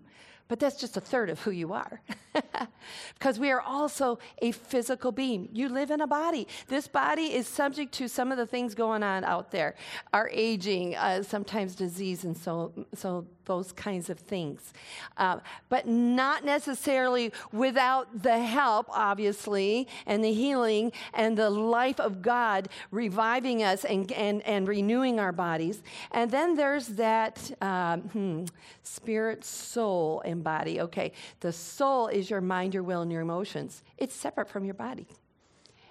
But 0.49 0.59
that's 0.59 0.79
just 0.79 0.97
a 0.97 1.01
third 1.01 1.29
of 1.29 1.39
who 1.41 1.51
you 1.51 1.73
are. 1.73 2.01
because 3.13 3.37
we 3.39 3.51
are 3.51 3.61
also 3.61 4.17
a 4.41 4.51
physical 4.51 5.11
being. 5.11 5.47
You 5.53 5.69
live 5.69 5.91
in 5.91 6.01
a 6.01 6.07
body. 6.07 6.47
This 6.67 6.87
body 6.87 7.33
is 7.35 7.47
subject 7.47 7.93
to 7.93 8.09
some 8.09 8.31
of 8.31 8.37
the 8.39 8.47
things 8.47 8.73
going 8.73 9.03
on 9.03 9.23
out 9.23 9.51
there 9.51 9.75
our 10.11 10.27
aging, 10.33 10.95
uh, 10.95 11.21
sometimes 11.21 11.75
disease, 11.75 12.23
and 12.23 12.35
so, 12.35 12.73
so 12.95 13.27
those 13.49 13.71
kinds 13.71 14.11
of 14.11 14.19
things. 14.19 14.73
Uh, 15.17 15.39
but 15.69 15.87
not 15.87 16.45
necessarily 16.45 17.33
without 17.51 18.21
the 18.21 18.37
help, 18.37 18.85
obviously, 18.91 19.87
and 20.05 20.23
the 20.23 20.31
healing 20.31 20.91
and 21.15 21.35
the 21.35 21.49
life 21.49 21.99
of 21.99 22.21
God 22.21 22.69
reviving 22.91 23.63
us 23.63 23.85
and, 23.85 24.11
and, 24.11 24.43
and 24.43 24.67
renewing 24.67 25.19
our 25.19 25.31
bodies. 25.31 25.81
And 26.11 26.29
then 26.29 26.55
there's 26.55 26.89
that 26.89 27.51
um, 27.59 28.01
hmm, 28.01 28.45
spirit, 28.83 29.43
soul, 29.43 30.21
and 30.23 30.43
body. 30.43 30.79
Okay, 30.81 31.11
the 31.39 31.51
soul 31.51 32.07
is 32.07 32.29
your 32.29 32.41
mind, 32.41 32.75
your 32.75 32.83
will, 32.83 33.01
and 33.01 33.11
your 33.11 33.21
emotions, 33.21 33.81
it's 33.97 34.13
separate 34.13 34.47
from 34.47 34.63
your 34.63 34.75
body. 34.75 35.07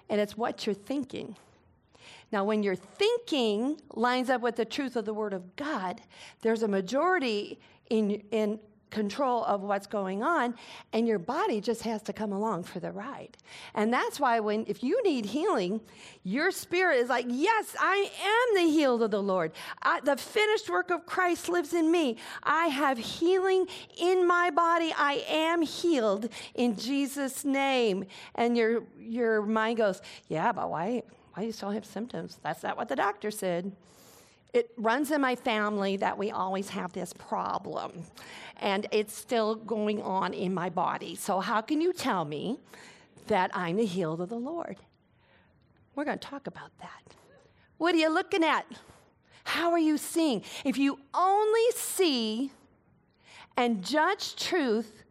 And 0.09 0.21
it's 0.21 0.37
what 0.37 0.65
you're 0.65 0.73
thinking. 0.73 1.35
Now, 2.31 2.43
when 2.43 2.63
your 2.63 2.75
thinking 2.75 3.79
lines 3.93 4.29
up 4.29 4.41
with 4.41 4.55
the 4.55 4.65
truth 4.65 4.95
of 4.95 5.05
the 5.05 5.13
Word 5.13 5.33
of 5.33 5.55
God, 5.55 6.01
there's 6.41 6.63
a 6.63 6.67
majority 6.67 7.59
in, 7.89 8.21
in 8.31 8.59
control 8.89 9.43
of 9.45 9.61
what's 9.61 9.87
going 9.87 10.23
on, 10.23 10.55
and 10.93 11.07
your 11.07 11.19
body 11.19 11.61
just 11.61 11.83
has 11.83 12.01
to 12.03 12.13
come 12.13 12.31
along 12.31 12.63
for 12.63 12.79
the 12.79 12.91
ride. 12.91 13.37
And 13.75 13.93
that's 13.93 14.19
why, 14.19 14.39
when 14.39 14.65
if 14.67 14.83
you 14.83 15.01
need 15.03 15.25
healing, 15.25 15.81
your 16.23 16.51
spirit 16.51 16.99
is 16.99 17.09
like, 17.09 17.25
Yes, 17.27 17.75
I 17.79 18.09
am 18.21 18.63
the 18.63 18.71
healed 18.71 19.03
of 19.03 19.11
the 19.11 19.21
Lord. 19.21 19.51
I, 19.81 19.99
the 20.01 20.17
finished 20.17 20.69
work 20.69 20.91
of 20.91 21.05
Christ 21.05 21.49
lives 21.49 21.73
in 21.73 21.91
me. 21.91 22.17
I 22.43 22.67
have 22.67 22.97
healing 22.97 23.67
in 23.97 24.27
my 24.27 24.49
body. 24.49 24.93
I 24.97 25.23
am 25.27 25.61
healed 25.61 26.29
in 26.55 26.75
Jesus' 26.75 27.45
name. 27.45 28.05
And 28.35 28.57
your, 28.57 28.83
your 28.99 29.41
mind 29.41 29.77
goes, 29.77 30.01
Yeah, 30.27 30.51
but 30.51 30.69
why? 30.69 31.03
You 31.41 31.51
still 31.51 31.71
have 31.71 31.85
symptoms? 31.85 32.39
That's 32.43 32.63
not 32.63 32.77
what 32.77 32.89
the 32.89 32.95
doctor 32.95 33.31
said. 33.31 33.71
It 34.53 34.71
runs 34.77 35.11
in 35.11 35.21
my 35.21 35.35
family 35.35 35.97
that 35.97 36.17
we 36.17 36.31
always 36.31 36.69
have 36.69 36.91
this 36.91 37.13
problem, 37.13 38.03
and 38.57 38.87
it's 38.91 39.13
still 39.13 39.55
going 39.55 40.01
on 40.01 40.33
in 40.33 40.53
my 40.53 40.69
body. 40.69 41.15
So, 41.15 41.39
how 41.39 41.61
can 41.61 41.81
you 41.81 41.93
tell 41.93 42.25
me 42.25 42.59
that 43.27 43.51
I'm 43.53 43.75
the 43.75 43.85
healed 43.85 44.21
of 44.21 44.29
the 44.29 44.39
Lord? 44.39 44.77
We're 45.95 46.05
going 46.05 46.17
to 46.17 46.27
talk 46.27 46.47
about 46.47 46.71
that. 46.79 47.15
What 47.77 47.93
are 47.93 47.99
you 47.99 48.09
looking 48.09 48.43
at? 48.43 48.65
How 49.43 49.71
are 49.71 49.79
you 49.79 49.97
seeing? 49.97 50.43
If 50.65 50.77
you 50.77 50.99
only 51.13 51.71
see 51.75 52.51
and 53.55 53.83
judge 53.83 54.35
truth 54.35 55.03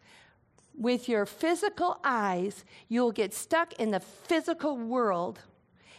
with 0.76 1.08
your 1.08 1.26
physical 1.26 1.98
eyes, 2.02 2.64
you'll 2.88 3.12
get 3.12 3.34
stuck 3.34 3.72
in 3.74 3.90
the 3.90 4.00
physical 4.00 4.76
world 4.76 5.40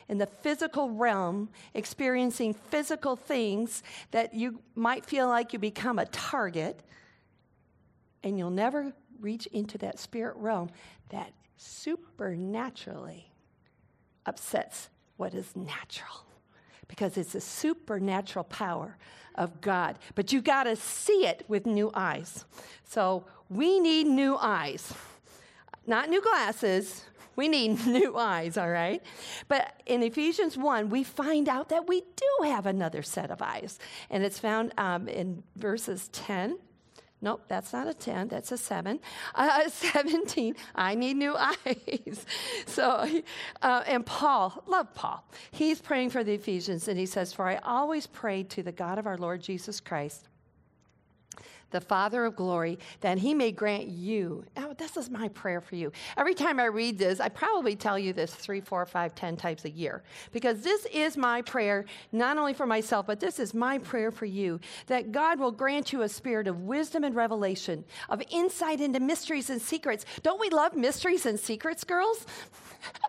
in 0.10 0.18
the 0.18 0.26
physical 0.26 0.90
realm, 0.90 1.50
experiencing 1.76 2.54
physical 2.54 3.16
things 3.16 3.84
that 4.12 4.34
you 4.34 4.60
might 4.76 5.06
feel 5.06 5.28
like 5.28 5.54
you 5.54 5.60
become 5.60 6.00
a 6.00 6.06
target, 6.08 6.82
and 8.24 8.38
you'll 8.38 8.50
never 8.50 8.92
reach 9.22 9.46
into 9.48 9.78
that 9.78 10.00
spirit 10.00 10.36
realm 10.38 10.70
that 11.10 11.32
supernaturally 11.56 13.32
upsets 14.26 14.90
what 15.18 15.34
is 15.34 15.56
natural 15.56 16.26
because 16.88 17.18
it's 17.18 17.36
a 17.36 17.42
supernatural 17.42 18.46
power 18.46 18.98
of 19.36 19.62
God. 19.62 20.00
But 20.16 20.34
you 20.34 20.42
got 20.42 20.64
to 20.64 20.76
see 20.76 21.26
it 21.26 21.46
with 21.48 21.66
new 21.66 21.92
eyes. 21.94 22.46
So 22.84 23.26
we 23.48 23.80
need 23.80 24.08
new 24.08 24.38
eyes, 24.38 24.92
not 25.86 26.10
new 26.10 26.22
glasses, 26.22 27.06
we 27.40 27.48
need 27.48 27.86
new 27.88 28.18
eyes, 28.18 28.58
all 28.58 28.70
right? 28.70 29.02
But 29.48 29.82
in 29.86 30.04
Ephesians 30.04 30.58
1, 30.58 30.90
we 30.90 31.06
find 31.06 31.48
out 31.48 31.70
that 31.70 31.88
we 31.88 32.02
do 32.02 32.44
have 32.44 32.66
another 32.66 33.02
set 33.02 33.32
of 33.32 33.42
eyes. 33.42 33.80
And 34.10 34.26
it's 34.26 34.38
found 34.38 34.74
um, 34.78 35.08
in 35.08 35.42
verses 35.56 36.10
10. 36.10 36.60
Nope, 37.22 37.44
that's 37.48 37.72
not 37.72 37.88
a 37.88 37.94
10, 37.94 38.28
that's 38.28 38.52
a 38.52 38.58
7. 38.58 39.00
Uh, 39.36 39.70
17, 39.70 40.56
I 40.76 40.96
need 40.96 41.16
new 41.16 41.36
eyes. 41.38 42.26
so, 42.66 43.08
uh, 43.62 43.84
and 43.88 44.06
Paul, 44.06 44.62
love 44.68 44.94
Paul, 44.94 45.24
he's 45.52 45.82
praying 45.82 46.10
for 46.10 46.26
the 46.26 46.34
Ephesians 46.34 46.90
and 46.90 47.00
he 47.00 47.06
says, 47.06 47.32
For 47.32 47.48
I 47.48 47.56
always 47.58 48.06
pray 48.06 48.44
to 48.44 48.64
the 48.64 48.74
God 48.74 49.00
of 49.00 49.08
our 49.08 49.18
Lord 49.18 49.42
Jesus 49.42 49.80
Christ 49.80 50.28
the 51.72 51.82
Father 51.82 52.26
of 52.26 52.36
glory, 52.36 52.80
that 53.02 53.18
he 53.18 53.34
may 53.34 53.52
grant 53.52 53.88
you. 53.88 54.44
Oh, 54.58 54.74
this 54.78 54.98
is 54.98 55.10
my 55.10 55.28
prayer 55.30 55.62
for 55.62 55.76
you. 55.76 55.92
Every 56.18 56.34
time 56.34 56.60
I 56.60 56.66
read 56.66 56.98
this, 56.98 57.20
I 57.20 57.30
probably 57.30 57.76
tell 57.76 57.98
you 57.98 58.14
this 58.14 58.34
three, 58.34 58.62
four, 58.62 58.86
five, 58.86 59.16
ten 59.16 59.36
times 59.36 59.66
a 59.66 59.70
year, 59.70 60.04
because 60.32 60.62
this 60.62 60.86
is 60.94 61.18
my 61.18 61.42
prayer, 61.42 61.86
not 62.12 62.38
only 62.38 62.54
for 62.54 62.66
myself, 62.66 63.08
but 63.08 63.20
this 63.20 63.40
is 63.40 63.54
my 63.54 63.78
prayer 63.78 64.12
for 64.12 64.26
you, 64.26 64.60
that 64.88 65.12
God 65.12 65.40
will 65.40 65.52
grant 65.52 65.94
you 65.94 66.02
a 66.02 66.10
spirit 66.10 66.48
of 66.48 66.62
wisdom 66.62 67.04
and 67.04 67.16
revelation, 67.16 67.84
of 68.10 68.22
insight 68.30 68.82
into 68.82 69.00
mysteries 69.00 69.50
and 69.50 69.62
secrets. 69.62 70.06
Don't 70.24 70.40
we 70.40 70.50
love 70.50 70.76
mysteries 70.76 71.26
and 71.26 71.40
secrets, 71.40 71.84
girls? 71.84 72.26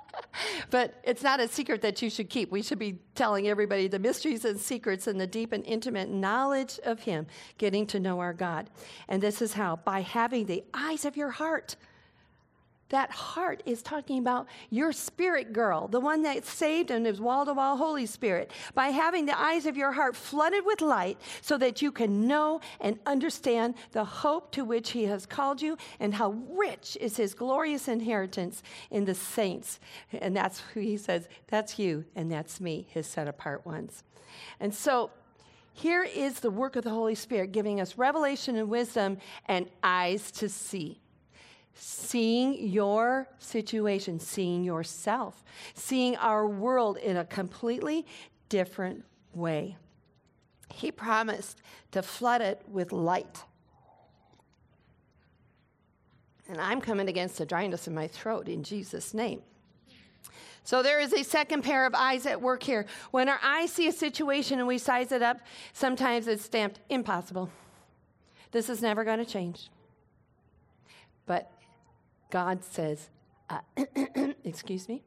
but 0.71 1.01
it's 1.05 1.23
not 1.23 1.41
a 1.41 1.49
secret 1.49 1.83
that 1.83 2.01
you 2.03 2.11
should 2.11 2.31
keep. 2.31 2.51
We 2.51 2.63
should 2.63 2.79
be 2.79 2.99
telling 3.15 3.49
everybody 3.49 3.89
the 3.89 3.99
mysteries 3.99 4.45
and 4.45 4.59
secrets 4.59 5.07
and 5.07 5.21
the 5.21 5.27
deep 5.27 5.53
and 5.53 5.65
intimate 5.65 6.09
knowledge 6.09 6.79
of 6.85 7.01
Him, 7.01 7.27
getting 7.59 7.87
to 7.89 8.01
know 8.01 8.21
our 8.21 8.33
God. 8.33 8.71
And 9.09 9.23
this 9.23 9.43
is 9.43 9.55
how 9.55 9.77
by 9.77 10.01
having 10.01 10.47
the 10.47 10.65
eyes 10.75 11.05
of 11.05 11.17
your 11.17 11.31
heart 11.31 11.77
that 12.91 13.11
heart 13.11 13.63
is 13.65 13.83
talking 13.83 14.19
about 14.19 14.47
your 14.69 14.93
spirit 14.93 15.53
girl, 15.53 15.89
the 15.89 15.99
one 15.99 16.23
that's 16.23 16.51
saved 16.51 16.91
and 16.91 17.07
is 17.07 17.21
wall 17.21 17.47
to 17.47 17.55
wall 17.55 17.77
Holy 17.77 18.07
Spirit, 18.07 18.51
by 18.75 18.89
having 18.89 19.27
the 19.27 19.41
eyes 19.41 19.67
of 19.67 19.77
your 19.77 19.93
heart 19.93 20.15
flooded 20.15 20.65
with 20.67 20.81
light 20.81 21.19
so 21.41 21.57
that 21.59 21.81
you 21.81 21.91
can 21.91 22.27
know 22.27 22.61
and 22.81 22.99
understand 23.07 23.75
the 23.93 24.05
hope 24.05 24.53
to 24.53 24.65
which 24.65 24.91
He 24.91 25.05
has 25.05 25.25
called 25.25 25.63
you 25.63 25.77
and 25.99 26.15
how 26.15 26.31
rich 26.51 26.99
is 27.01 27.17
His 27.17 27.35
glorious 27.35 27.89
inheritance 27.89 28.63
in 28.91 29.05
the 29.05 29.15
saints. 29.15 29.81
And 30.13 30.37
that's 30.37 30.61
who 30.75 30.81
He 30.81 30.97
says, 30.97 31.29
that's 31.47 31.79
you 31.79 32.05
and 32.15 32.31
that's 32.31 32.61
me, 32.61 32.87
His 32.91 33.07
set 33.07 33.29
apart 33.29 33.65
ones. 33.65 34.03
And 34.59 34.75
so, 34.75 35.11
here 35.73 36.03
is 36.03 36.41
the 36.41 36.51
work 36.51 36.77
of 36.77 36.85
the 36.85 36.91
Holy 36.91 37.15
Spirit 37.15 37.53
giving 37.53 37.81
us 37.81 37.97
revelation 37.97 38.57
and 38.57 38.69
wisdom 38.69 39.19
and 39.47 39.67
eyes 39.83 40.31
to 40.33 40.49
see 40.49 41.01
seeing 41.75 42.69
your 42.69 43.29
situation, 43.39 44.19
seeing 44.19 44.65
yourself, 44.65 45.45
seeing 45.75 46.17
our 46.17 46.47
world 46.47 46.97
in 46.99 47.17
a 47.17 47.25
completely 47.25 48.07
different 48.49 49.05
way. 49.35 49.77
He 50.73 50.91
promised 50.93 51.63
to 51.93 52.03
flood 52.03 52.41
it 52.41 52.63
with 52.69 52.93
light. 52.93 53.45
And 56.49 56.61
I'm 56.61 56.81
coming 56.81 57.09
against 57.09 57.39
the 57.39 57.47
dryness 57.47 57.87
in 57.87 57.95
my 57.95 58.09
throat 58.09 58.49
in 58.49 58.63
Jesus' 58.63 59.15
name. 59.15 59.43
So 60.65 60.83
there 60.83 61.01
is 61.01 61.13
a 61.13 61.23
second 61.23 61.63
pair 61.63 61.87
of 61.87 61.95
eyes 61.95 62.27
at 62.27 62.41
work 62.41 62.63
here. 62.63 62.87
When 63.11 63.29
our 63.29 63.41
eyes 63.43 63.73
see 63.73 63.89
a 63.89 63.93
situation 63.93 64.59
and 64.59 64.69
we 64.69 64.79
size 64.79 65.11
it 65.13 65.23
up, 65.23 65.39
sometimes 65.73 66.29
it's 66.29 66.45
stamped 66.45 66.81
impossible. 66.89 67.51
This 68.53 68.69
is 68.69 68.83
never 68.83 69.05
going 69.05 69.19
to 69.19 69.25
change. 69.25 69.71
But 71.27 71.51
God 72.31 72.65
says, 72.65 73.11
uh, 73.49 73.61
excuse 74.45 74.89
me, 74.89 75.03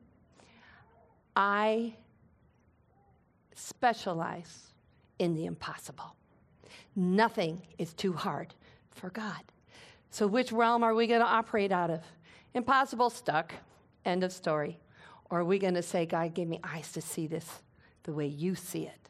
I 1.35 1.95
specialize 3.55 4.73
in 5.19 5.33
the 5.33 5.45
impossible. 5.45 6.15
Nothing 6.95 7.61
is 7.77 7.93
too 7.93 8.13
hard 8.13 8.53
for 8.91 9.09
God. 9.09 9.39
So, 10.09 10.27
which 10.27 10.51
realm 10.51 10.83
are 10.83 10.93
we 10.93 11.07
going 11.07 11.21
to 11.21 11.25
operate 11.25 11.71
out 11.71 11.89
of? 11.89 12.01
Impossible, 12.53 13.09
stuck, 13.09 13.53
end 14.05 14.23
of 14.23 14.31
story. 14.31 14.79
Or 15.29 15.39
are 15.39 15.45
we 15.45 15.57
going 15.57 15.73
to 15.73 15.81
say, 15.81 16.05
God, 16.05 16.35
give 16.35 16.47
me 16.47 16.59
eyes 16.63 16.91
to 16.91 17.01
see 17.01 17.25
this 17.25 17.61
the 18.03 18.13
way 18.13 18.27
you 18.27 18.53
see 18.53 18.83
it? 18.83 19.09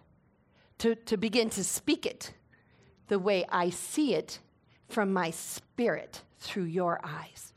To, 0.80 0.96
to 0.96 1.18
begin 1.18 1.50
to 1.52 1.64
speak 1.64 2.06
it 2.06 2.34
the 3.08 3.20
way 3.20 3.46
I 3.50 3.70
see 3.70 4.16
it 4.16 4.40
from 4.88 5.12
my 5.12 5.32
spirit 5.32 6.22
through 6.40 6.64
your 6.64 7.02
eyes. 7.04 7.53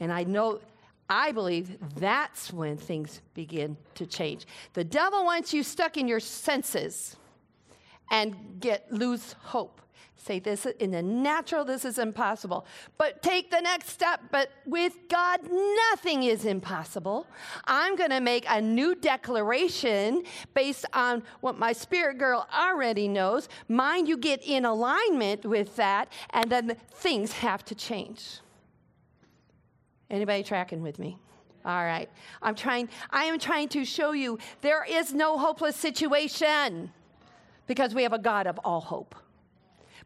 And 0.00 0.12
I 0.12 0.24
know, 0.24 0.60
I 1.08 1.32
believe 1.32 1.78
that's 1.96 2.52
when 2.52 2.76
things 2.76 3.20
begin 3.34 3.76
to 3.94 4.06
change. 4.06 4.46
The 4.72 4.84
devil 4.84 5.24
wants 5.24 5.52
you 5.52 5.62
stuck 5.62 5.96
in 5.96 6.08
your 6.08 6.20
senses 6.20 7.16
and 8.10 8.60
get 8.60 8.92
lose 8.92 9.34
hope. 9.40 9.80
Say 10.16 10.38
this 10.38 10.64
in 10.64 10.90
the 10.90 11.02
natural, 11.02 11.66
this 11.66 11.84
is 11.84 11.98
impossible. 11.98 12.64
But 12.96 13.22
take 13.22 13.50
the 13.50 13.60
next 13.60 13.90
step. 13.90 14.20
But 14.30 14.50
with 14.64 14.94
God, 15.10 15.40
nothing 15.90 16.22
is 16.22 16.46
impossible. 16.46 17.26
I'm 17.66 17.94
going 17.94 18.10
to 18.10 18.20
make 18.20 18.46
a 18.48 18.58
new 18.58 18.94
declaration 18.94 20.24
based 20.54 20.86
on 20.94 21.24
what 21.40 21.58
my 21.58 21.74
spirit 21.74 22.16
girl 22.16 22.48
already 22.56 23.06
knows. 23.06 23.50
Mind 23.68 24.08
you 24.08 24.16
get 24.16 24.42
in 24.42 24.64
alignment 24.64 25.44
with 25.44 25.76
that, 25.76 26.10
and 26.30 26.50
then 26.50 26.76
things 26.94 27.32
have 27.32 27.62
to 27.66 27.74
change. 27.74 28.38
Anybody 30.14 30.44
tracking 30.44 30.80
with 30.80 31.00
me? 31.00 31.18
All 31.64 31.84
right. 31.84 32.08
I'm 32.40 32.54
trying 32.54 32.88
I 33.10 33.24
am 33.24 33.38
trying 33.38 33.68
to 33.70 33.84
show 33.84 34.12
you 34.12 34.38
there 34.60 34.84
is 34.88 35.12
no 35.12 35.38
hopeless 35.38 35.74
situation 35.76 36.92
because 37.66 37.94
we 37.94 38.04
have 38.04 38.12
a 38.12 38.18
God 38.18 38.46
of 38.46 38.58
all 38.64 38.80
hope. 38.80 39.16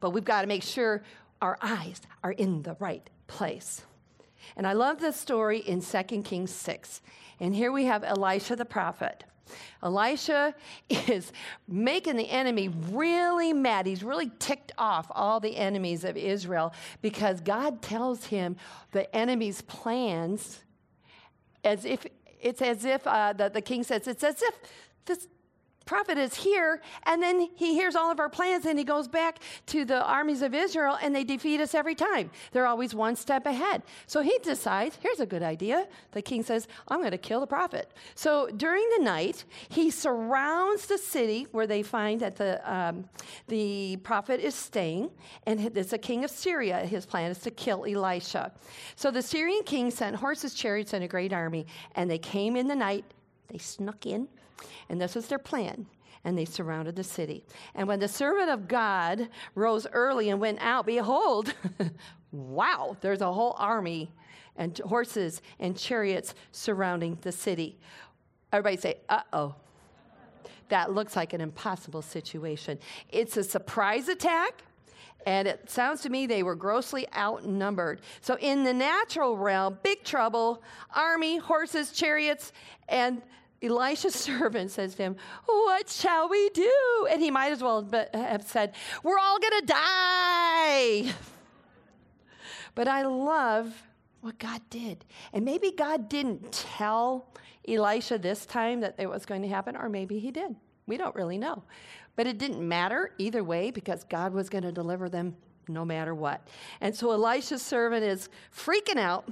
but 0.00 0.11
we've 0.11 0.25
got 0.25 0.43
to 0.43 0.47
make 0.47 0.62
sure 0.62 1.03
our 1.43 1.59
eyes 1.61 2.00
are 2.23 2.33
in 2.33 2.62
the 2.62 2.77
right 2.79 3.11
place. 3.27 3.83
And 4.57 4.67
I 4.67 4.73
love 4.73 5.00
this 5.00 5.17
story 5.17 5.59
in 5.59 5.83
2 5.83 6.23
Kings 6.23 6.53
6. 6.53 7.03
And 7.41 7.55
here 7.55 7.71
we 7.73 7.85
have 7.85 8.03
Elisha 8.03 8.57
the 8.57 8.65
prophet. 8.65 9.25
Elisha 9.83 10.55
is 10.88 11.33
making 11.67 12.17
the 12.17 12.28
enemy 12.31 12.69
really 12.90 13.52
mad. 13.52 13.87
He's 13.87 14.02
really 14.02 14.31
ticked 14.38 14.73
off 14.78 15.07
all 15.11 15.40
the 15.40 15.57
enemies 15.57 16.05
of 16.05 16.17
Israel 16.17 16.73
because 17.02 17.40
God 17.40 17.83
tells 17.83 18.26
him 18.26 18.57
the 18.93 19.14
enemy's 19.14 19.62
plans 19.62 20.61
as 21.64 21.85
if 21.85 22.07
it's 22.40 22.62
as 22.62 22.85
if 22.85 23.07
uh, 23.07 23.33
the, 23.33 23.49
the 23.49 23.61
king 23.61 23.83
says 23.83 24.07
it's 24.07 24.23
as 24.23 24.43
if 24.43 24.55
this 25.05 25.26
prophet 25.88 26.18
is 26.18 26.35
here, 26.35 26.83
and 27.07 27.23
then 27.23 27.49
he 27.57 27.73
hears 27.73 27.97
all 27.97 28.11
of 28.11 28.21
our 28.21 28.28
plans 28.28 28.66
and 28.66 28.78
he 28.78 28.85
goes 28.85 29.09
back 29.09 29.38
to 29.66 29.87
the 29.87 30.04
armies 30.04 30.42
of 30.42 30.54
Israel 30.54 30.99
and 31.02 31.16
they 31.16 31.25
defeat 31.25 31.62
us 31.62 31.75
every 31.75 31.95
time. 31.95 32.30
They're 32.52 32.66
always 32.66 32.95
one 32.95 33.16
step 33.16 33.47
ahead. 33.47 33.83
So 34.07 34.21
he 34.21 34.38
decides, 34.42 34.99
here's 35.00 35.18
a 35.18 35.26
good 35.26 35.42
idea. 35.42 35.88
The 36.12 36.21
king 36.21 36.42
says, 36.42 36.68
I'm 36.88 37.00
going 37.00 37.12
to 37.12 37.18
kill 37.18 37.40
the 37.40 37.47
prophet. 37.47 37.90
So 38.14 38.50
during 38.54 38.87
the 38.99 39.02
night, 39.02 39.47
he 39.71 39.90
surrounds 39.90 40.87
the 40.87 40.99
city 40.99 41.47
where 41.52 41.66
they 41.66 41.83
find 41.83 42.21
that 42.21 42.37
the, 42.37 42.61
um, 42.71 43.09
the 43.49 43.97
prophet 44.02 44.40
is 44.40 44.54
staying, 44.54 45.11
and 45.47 45.75
it's 45.75 45.95
a 45.95 45.99
king 45.99 46.23
of 46.23 46.30
Syria. 46.30 46.80
His 46.80 47.07
plan 47.07 47.30
is 47.30 47.38
to 47.40 47.50
kill 47.50 47.87
Elisha. 47.87 48.52
So 48.95 49.11
the 49.11 49.23
Syrian 49.23 49.62
king 49.64 49.90
sent 49.90 50.16
horses, 50.16 50.52
chariots, 50.52 50.92
and 50.92 51.02
a 51.02 51.09
great 51.09 51.33
army, 51.33 51.66
and 51.95 52.11
they 52.11 52.18
came 52.18 52.57
in 52.57 52.68
the 52.68 52.76
night. 52.76 53.07
They 53.49 53.59
snuck 53.59 54.04
in 54.04 54.28
and 54.88 55.00
this 55.00 55.15
was 55.15 55.27
their 55.29 55.38
plan. 55.38 55.87
And 56.25 56.37
they 56.37 56.45
surrounded 56.45 56.97
the 56.97 57.05
city. 57.05 57.45
And 57.75 57.87
when 57.87 58.00
the 58.00 58.09
servant 58.09 58.50
of 58.50 58.67
God 58.67 59.29
rose 59.55 59.87
early 59.93 60.31
and 60.31 60.41
went 60.41 60.59
out, 60.61 60.85
behold, 60.85 61.55
wow, 62.33 62.97
there's 63.00 63.21
a 63.21 63.33
whole 63.33 63.55
army 63.57 64.11
and 64.57 64.77
horses 64.79 65.41
and 65.61 65.77
chariots 65.77 66.35
surrounding 66.50 67.19
the 67.23 67.33
city. 67.33 67.79
Everybody 68.53 68.77
say, 68.77 68.97
uh 69.09 69.21
oh. 69.33 69.55
That 70.69 70.93
looks 70.93 71.17
like 71.17 71.33
an 71.33 71.41
impossible 71.41 72.03
situation. 72.03 72.79
It's 73.09 73.37
a 73.37 73.45
surprise 73.45 74.09
attack. 74.09 74.62
And 75.27 75.49
it 75.49 75.69
sounds 75.69 76.03
to 76.03 76.11
me 76.11 76.27
they 76.27 76.43
were 76.43 76.55
grossly 76.55 77.07
outnumbered. 77.17 78.03
So, 78.21 78.37
in 78.38 78.65
the 78.65 78.73
natural 78.73 79.37
realm, 79.37 79.79
big 79.83 80.05
trouble, 80.05 80.62
army, 80.95 81.38
horses, 81.38 81.93
chariots, 81.93 82.53
and 82.88 83.21
Elisha's 83.62 84.15
servant 84.29 84.71
says 84.71 84.95
to 84.97 85.03
him, 85.03 85.17
What 85.47 85.88
shall 85.88 86.29
we 86.29 86.50
do? 86.50 87.09
And 87.11 87.21
he 87.21 87.31
might 87.31 87.53
as 87.53 87.62
well 87.62 87.88
have 88.15 88.43
said, 88.43 88.75
We're 89.03 89.19
all 89.19 89.38
going 89.38 89.61
to 89.61 89.67
die. 89.67 91.15
But 92.75 92.87
I 92.87 93.03
love 93.03 93.75
what 94.21 94.38
God 94.38 94.61
did. 94.71 95.05
And 95.33 95.45
maybe 95.45 95.73
God 95.77 96.09
didn't 96.09 96.53
tell 96.53 97.27
Elisha 97.67 98.19
this 98.19 98.47
time 98.47 98.83
that 98.83 98.95
it 98.99 99.09
was 99.09 99.27
going 99.27 99.43
to 99.43 99.49
happen, 99.49 99.75
or 99.75 99.88
maybe 99.88 100.21
he 100.21 100.31
did. 100.31 100.55
We 100.87 100.97
don't 100.97 101.15
really 101.17 101.38
know. 101.38 101.65
But 102.15 102.29
it 102.29 102.38
didn't 102.38 102.67
matter 102.67 103.15
either 103.19 103.43
way 103.43 103.73
because 103.73 104.05
God 104.05 104.33
was 104.33 104.49
going 104.49 104.62
to 104.62 104.71
deliver 104.71 105.09
them 105.09 105.35
no 105.69 105.85
matter 105.85 106.15
what. 106.15 106.47
And 106.81 106.95
so 106.95 107.11
Elisha's 107.11 107.63
servant 107.63 108.05
is 108.05 108.29
freaking 108.55 108.99
out. 108.99 109.29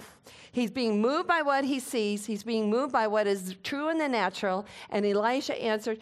He's 0.52 0.70
being 0.70 1.00
moved 1.00 1.28
by 1.28 1.42
what 1.42 1.64
he 1.64 1.80
sees, 1.80 2.26
he's 2.26 2.42
being 2.42 2.70
moved 2.70 2.92
by 2.92 3.06
what 3.06 3.26
is 3.26 3.56
true 3.62 3.90
in 3.90 3.98
the 3.98 4.08
natural. 4.08 4.66
And 4.90 5.04
Elisha 5.04 5.60
answered, 5.62 5.98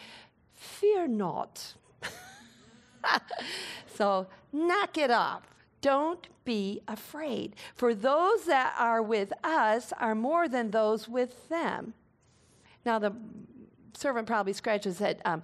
Fear 0.52 1.08
not. 1.08 1.74
so 3.94 4.26
knock 4.52 4.96
it 4.96 5.10
off. 5.10 5.42
Don't 5.80 6.28
be 6.44 6.80
afraid. 6.88 7.56
For 7.74 7.94
those 7.94 8.44
that 8.44 8.74
are 8.78 9.02
with 9.02 9.32
us 9.42 9.92
are 9.98 10.14
more 10.14 10.48
than 10.48 10.70
those 10.70 11.08
with 11.08 11.48
them. 11.48 11.94
Now, 12.86 12.98
the 12.98 13.14
servant 13.94 14.26
probably 14.26 14.52
scratches 14.52 14.98
his 14.98 15.06
head. 15.06 15.22
Um, 15.24 15.42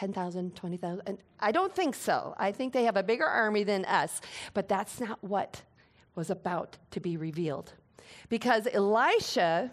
10,000, 0.00 0.56
20,000? 0.56 1.18
I 1.40 1.52
don't 1.52 1.74
think 1.74 1.94
so. 1.94 2.34
I 2.38 2.52
think 2.52 2.72
they 2.72 2.84
have 2.84 2.96
a 2.96 3.02
bigger 3.02 3.26
army 3.26 3.64
than 3.64 3.84
us, 3.84 4.22
but 4.54 4.66
that's 4.66 4.98
not 4.98 5.22
what 5.22 5.60
was 6.14 6.30
about 6.30 6.78
to 6.92 7.00
be 7.00 7.18
revealed. 7.18 7.74
Because 8.30 8.66
Elisha 8.72 9.70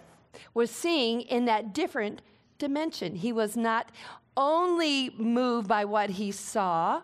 was 0.54 0.70
seeing 0.70 1.22
in 1.22 1.46
that 1.46 1.74
different 1.74 2.22
dimension. 2.58 3.16
He 3.16 3.32
was 3.32 3.56
not 3.56 3.90
only 4.36 5.12
moved 5.12 5.70
by 5.70 5.86
what 5.86 6.10
he 6.10 6.34
saw, 6.34 7.04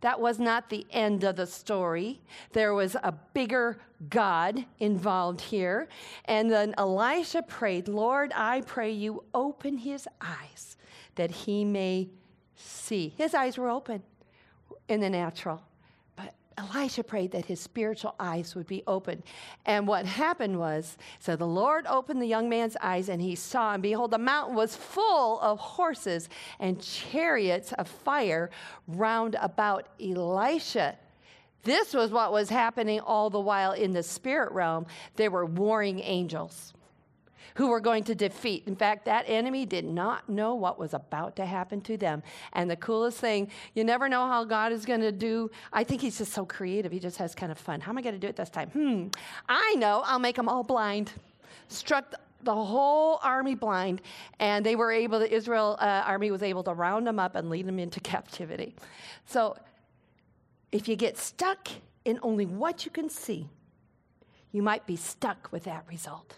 that 0.00 0.20
was 0.20 0.38
not 0.38 0.70
the 0.70 0.86
end 0.92 1.24
of 1.24 1.34
the 1.34 1.48
story. 1.48 2.20
There 2.52 2.72
was 2.72 2.94
a 2.94 3.12
bigger 3.34 3.78
God 4.08 4.64
involved 4.78 5.40
here. 5.40 5.88
And 6.26 6.48
then 6.48 6.72
Elisha 6.78 7.42
prayed, 7.42 7.88
Lord, 7.88 8.32
I 8.36 8.60
pray 8.60 8.92
you 8.92 9.24
open 9.34 9.76
his 9.78 10.06
eyes 10.20 10.76
that 11.16 11.32
he 11.32 11.64
may 11.64 12.08
see. 12.60 13.14
His 13.16 13.34
eyes 13.34 13.58
were 13.58 13.70
open 13.70 14.02
in 14.88 15.00
the 15.00 15.10
natural. 15.10 15.62
But 16.16 16.34
Elisha 16.58 17.04
prayed 17.04 17.32
that 17.32 17.46
his 17.46 17.60
spiritual 17.60 18.14
eyes 18.18 18.54
would 18.54 18.66
be 18.66 18.82
open. 18.86 19.22
And 19.66 19.86
what 19.86 20.06
happened 20.06 20.58
was 20.58 20.98
so 21.18 21.36
the 21.36 21.46
Lord 21.46 21.86
opened 21.86 22.20
the 22.20 22.26
young 22.26 22.48
man's 22.48 22.76
eyes, 22.80 23.08
and 23.08 23.20
he 23.20 23.34
saw, 23.34 23.74
and 23.74 23.82
behold, 23.82 24.10
the 24.10 24.18
mountain 24.18 24.54
was 24.54 24.76
full 24.76 25.40
of 25.40 25.58
horses 25.58 26.28
and 26.58 26.80
chariots 26.80 27.72
of 27.74 27.88
fire 27.88 28.50
round 28.88 29.36
about 29.40 29.88
Elisha. 30.00 30.96
This 31.62 31.92
was 31.92 32.10
what 32.10 32.32
was 32.32 32.48
happening 32.48 33.00
all 33.00 33.28
the 33.28 33.40
while 33.40 33.72
in 33.72 33.92
the 33.92 34.02
spirit 34.02 34.50
realm. 34.52 34.86
There 35.16 35.30
were 35.30 35.44
warring 35.44 36.00
angels 36.00 36.72
who 37.54 37.68
were 37.68 37.80
going 37.80 38.04
to 38.04 38.14
defeat. 38.14 38.64
In 38.66 38.76
fact, 38.76 39.04
that 39.06 39.24
enemy 39.26 39.66
did 39.66 39.84
not 39.84 40.28
know 40.28 40.54
what 40.54 40.78
was 40.78 40.94
about 40.94 41.36
to 41.36 41.46
happen 41.46 41.80
to 41.82 41.96
them. 41.96 42.22
And 42.52 42.70
the 42.70 42.76
coolest 42.76 43.18
thing, 43.18 43.50
you 43.74 43.84
never 43.84 44.08
know 44.08 44.26
how 44.26 44.44
God 44.44 44.72
is 44.72 44.84
going 44.84 45.00
to 45.00 45.12
do. 45.12 45.50
I 45.72 45.84
think 45.84 46.00
he's 46.00 46.18
just 46.18 46.32
so 46.32 46.44
creative. 46.44 46.92
He 46.92 46.98
just 46.98 47.16
has 47.18 47.34
kind 47.34 47.52
of 47.52 47.58
fun. 47.58 47.80
How 47.80 47.92
am 47.92 47.98
I 47.98 48.02
going 48.02 48.14
to 48.14 48.20
do 48.20 48.28
it 48.28 48.36
this 48.36 48.50
time? 48.50 48.70
Hmm, 48.70 49.08
I 49.48 49.74
know. 49.76 50.02
I'll 50.04 50.18
make 50.18 50.36
them 50.36 50.48
all 50.48 50.62
blind. 50.62 51.12
Struck 51.68 52.14
the 52.42 52.54
whole 52.54 53.20
army 53.22 53.54
blind, 53.54 54.00
and 54.38 54.64
they 54.64 54.76
were 54.76 54.90
able. 54.90 55.18
The 55.18 55.32
Israel 55.32 55.76
uh, 55.80 56.02
army 56.06 56.30
was 56.30 56.42
able 56.42 56.62
to 56.64 56.72
round 56.72 57.06
them 57.06 57.18
up 57.18 57.36
and 57.36 57.50
lead 57.50 57.66
them 57.66 57.78
into 57.78 58.00
captivity. 58.14 58.74
So, 59.26 59.56
if 60.72 60.88
you 60.88 60.96
get 60.96 61.18
stuck 61.18 61.68
in 62.04 62.18
only 62.22 62.46
what 62.46 62.84
you 62.84 62.90
can 62.90 63.08
see, 63.08 63.48
you 64.52 64.62
might 64.62 64.86
be 64.86 64.96
stuck 64.96 65.50
with 65.52 65.64
that 65.64 65.84
result. 65.88 66.36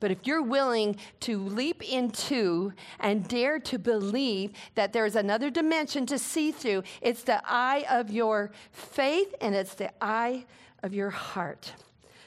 But 0.00 0.10
if 0.10 0.26
you're 0.26 0.42
willing 0.42 0.96
to 1.20 1.38
leap 1.38 1.82
into 1.82 2.72
and 2.98 3.28
dare 3.28 3.58
to 3.60 3.78
believe 3.78 4.52
that 4.74 4.92
there's 4.92 5.14
another 5.14 5.50
dimension 5.50 6.06
to 6.06 6.18
see 6.18 6.50
through, 6.50 6.82
it's 7.02 7.22
the 7.22 7.40
eye 7.44 7.84
of 7.90 8.10
your 8.10 8.50
faith 8.72 9.34
and 9.40 9.54
it's 9.54 9.74
the 9.74 9.92
eye 10.02 10.46
of 10.82 10.94
your 10.94 11.10
heart. 11.10 11.74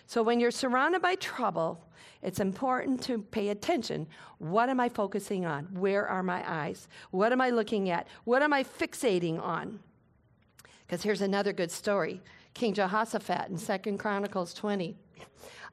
So 0.06 0.22
when 0.22 0.40
you're 0.40 0.52
surrounded 0.52 1.02
by 1.02 1.16
trouble, 1.16 1.84
it's 2.22 2.40
important 2.40 3.02
to 3.04 3.18
pay 3.20 3.50
attention. 3.50 4.08
What 4.38 4.70
am 4.70 4.80
I 4.80 4.88
focusing 4.88 5.46
on? 5.46 5.66
Where 5.74 6.08
are 6.08 6.24
my 6.24 6.44
eyes? 6.50 6.88
What 7.12 7.32
am 7.32 7.42
I 7.42 7.50
looking 7.50 7.90
at? 7.90 8.08
What 8.24 8.44
am 8.44 8.54
I 8.54 8.64
fixating 8.64 9.42
on? 9.42 9.80
Because 10.86 11.02
here's 11.02 11.22
another 11.22 11.52
good 11.54 11.72
story 11.72 12.22
King 12.54 12.76
Jehoshaphat 12.76 13.50
in 13.50 13.58
Second 13.58 13.98
Chronicles 13.98 14.54
20. 14.54 14.96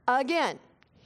Again, 0.09 0.59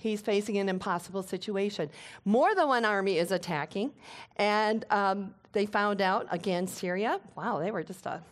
he's 0.04 0.20
facing 0.20 0.58
an 0.58 0.68
impossible 0.68 1.22
situation. 1.22 1.90
More 2.24 2.54
than 2.54 2.68
one 2.68 2.84
army 2.84 3.18
is 3.18 3.32
attacking, 3.32 3.92
and 4.36 4.84
um, 4.90 5.34
they 5.52 5.66
found 5.66 6.00
out 6.00 6.26
again 6.30 6.66
Syria. 6.66 7.20
Wow, 7.36 7.58
they 7.58 7.70
were 7.70 7.82
just 7.82 8.06
a 8.06 8.22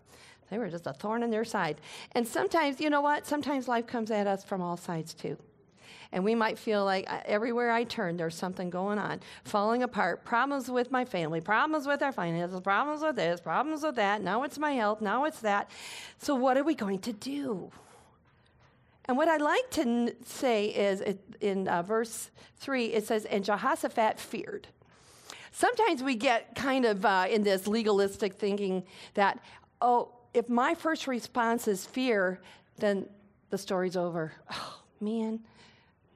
they 0.50 0.58
were 0.58 0.68
just 0.68 0.86
a 0.86 0.92
thorn 0.92 1.22
in 1.22 1.30
their 1.30 1.46
side. 1.46 1.80
And 2.12 2.28
sometimes, 2.28 2.78
you 2.78 2.90
know 2.90 3.00
what? 3.00 3.26
Sometimes 3.26 3.68
life 3.68 3.86
comes 3.86 4.10
at 4.10 4.26
us 4.26 4.44
from 4.44 4.60
all 4.60 4.76
sides 4.76 5.14
too. 5.14 5.38
And 6.14 6.24
we 6.24 6.34
might 6.34 6.58
feel 6.58 6.84
like 6.84 7.10
uh, 7.10 7.20
everywhere 7.24 7.70
I 7.70 7.84
turn, 7.84 8.18
there's 8.18 8.34
something 8.34 8.68
going 8.68 8.98
on, 8.98 9.20
falling 9.44 9.82
apart. 9.82 10.26
Problems 10.26 10.70
with 10.70 10.90
my 10.90 11.06
family, 11.06 11.40
problems 11.40 11.86
with 11.86 12.02
our 12.02 12.12
finances, 12.12 12.60
problems 12.60 13.00
with 13.00 13.16
this, 13.16 13.40
problems 13.40 13.82
with 13.82 13.94
that. 13.94 14.20
Now 14.20 14.42
it's 14.42 14.58
my 14.58 14.72
health, 14.72 15.00
now 15.00 15.24
it's 15.24 15.40
that. 15.40 15.70
So, 16.18 16.34
what 16.34 16.58
are 16.58 16.64
we 16.64 16.74
going 16.74 16.98
to 16.98 17.14
do? 17.14 17.72
And 19.06 19.16
what 19.16 19.28
I 19.28 19.36
like 19.36 19.70
to 19.70 19.80
n- 19.82 20.12
say 20.24 20.66
is 20.66 21.00
it, 21.00 21.20
in 21.40 21.66
uh, 21.68 21.82
verse 21.82 22.30
3, 22.58 22.86
it 22.86 23.06
says, 23.06 23.24
And 23.24 23.44
Jehoshaphat 23.44 24.20
feared. 24.20 24.68
Sometimes 25.50 26.02
we 26.02 26.14
get 26.14 26.54
kind 26.54 26.84
of 26.84 27.04
uh, 27.04 27.26
in 27.28 27.42
this 27.42 27.66
legalistic 27.66 28.34
thinking 28.34 28.84
that, 29.14 29.38
oh, 29.80 30.12
if 30.32 30.48
my 30.48 30.74
first 30.74 31.06
response 31.06 31.68
is 31.68 31.84
fear, 31.84 32.40
then 32.78 33.06
the 33.50 33.58
story's 33.58 33.96
over. 33.96 34.32
Oh, 34.50 34.80
man, 35.00 35.40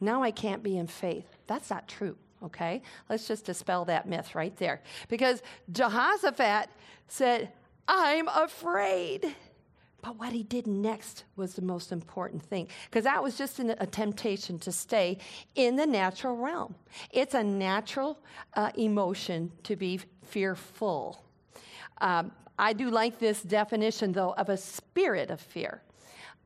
now 0.01 0.23
I 0.23 0.31
can't 0.31 0.63
be 0.63 0.79
in 0.79 0.87
faith. 0.87 1.27
That's 1.47 1.71
not 1.71 1.89
true, 1.89 2.17
okay? 2.43 2.83
Let's 3.11 3.27
just 3.27 3.45
dispel 3.45 3.85
that 3.87 4.09
myth 4.09 4.35
right 4.35 4.57
there. 4.57 4.81
Because 5.09 5.43
Jehoshaphat 5.73 6.71
said, 7.09 7.51
I'm 7.89 8.29
afraid. 8.29 9.35
But 10.03 10.19
what 10.19 10.33
he 10.33 10.43
did 10.43 10.67
next 10.67 11.25
was 11.35 11.55
the 11.55 11.63
most 11.63 11.91
important 11.91 12.43
thing, 12.43 12.69
because 12.89 13.05
that 13.05 13.23
was 13.23 13.37
just 13.37 13.59
an, 13.59 13.75
a 13.79 13.87
temptation 13.87 14.59
to 14.61 14.71
stay 14.71 15.19
in 15.55 15.75
the 15.75 15.87
natural 15.87 16.37
realm. 16.37 16.77
It's 17.11 17.35
a 17.35 17.43
natural 17.43 18.19
uh, 18.55 18.71
emotion 18.77 19.51
to 19.65 19.75
be 19.75 20.01
fearful. 20.23 21.25
Um, 22.01 22.31
I 22.59 22.73
do 22.73 22.91
like 22.91 23.19
this 23.19 23.43
definition, 23.43 24.13
though, 24.13 24.33
of 24.35 24.49
a 24.49 24.57
spirit 24.57 25.31
of 25.31 25.41
fear. 25.41 25.83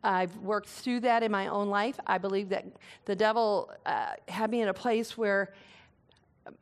I've 0.03 0.35
worked 0.39 0.69
through 0.69 1.01
that 1.01 1.23
in 1.23 1.31
my 1.31 1.49
own 1.49 1.69
life. 1.69 2.01
I 2.07 2.19
believe 2.19 2.49
that 2.49 2.65
the 3.05 3.15
devil 3.15 3.71
uh, 3.85 4.13
had 4.29 4.51
me 4.51 4.63
in 4.63 4.69
a 4.69 4.75
place 4.75 5.19
where 5.19 5.53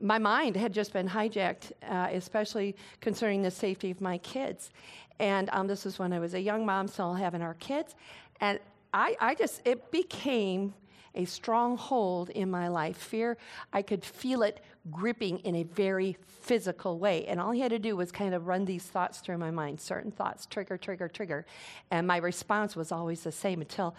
my 0.00 0.18
mind 0.18 0.56
had 0.56 0.72
just 0.72 0.92
been 0.92 1.08
hijacked, 1.08 1.72
uh, 1.88 2.08
especially 2.12 2.76
concerning 3.00 3.42
the 3.42 3.50
safety 3.50 3.90
of 3.90 4.00
my 4.00 4.18
kids. 4.18 4.70
And 5.18 5.48
um, 5.52 5.66
this 5.66 5.84
was 5.84 5.98
when 5.98 6.12
I 6.12 6.18
was 6.18 6.34
a 6.34 6.40
young 6.40 6.64
mom, 6.64 6.88
still 6.88 7.14
having 7.14 7.42
our 7.42 7.54
kids. 7.54 7.94
And 8.40 8.60
I, 8.92 9.16
I 9.20 9.34
just, 9.34 9.62
it 9.64 9.90
became 9.90 10.74
a 11.14 11.24
stronghold 11.24 12.30
in 12.30 12.50
my 12.50 12.68
life. 12.68 12.96
Fear, 12.96 13.36
I 13.72 13.82
could 13.82 14.04
feel 14.04 14.42
it 14.42 14.60
gripping 14.90 15.38
in 15.40 15.56
a 15.56 15.64
very 15.64 16.16
physical 16.26 16.98
way. 16.98 17.26
And 17.26 17.40
all 17.40 17.50
he 17.50 17.60
had 17.60 17.70
to 17.70 17.78
do 17.78 17.96
was 17.96 18.12
kind 18.12 18.34
of 18.34 18.46
run 18.46 18.64
these 18.64 18.84
thoughts 18.84 19.18
through 19.18 19.38
my 19.38 19.50
mind 19.50 19.80
certain 19.80 20.12
thoughts, 20.12 20.46
trigger, 20.46 20.78
trigger, 20.78 21.08
trigger. 21.08 21.44
And 21.90 22.06
my 22.06 22.18
response 22.18 22.76
was 22.76 22.92
always 22.92 23.22
the 23.22 23.32
same 23.32 23.60
until 23.60 23.96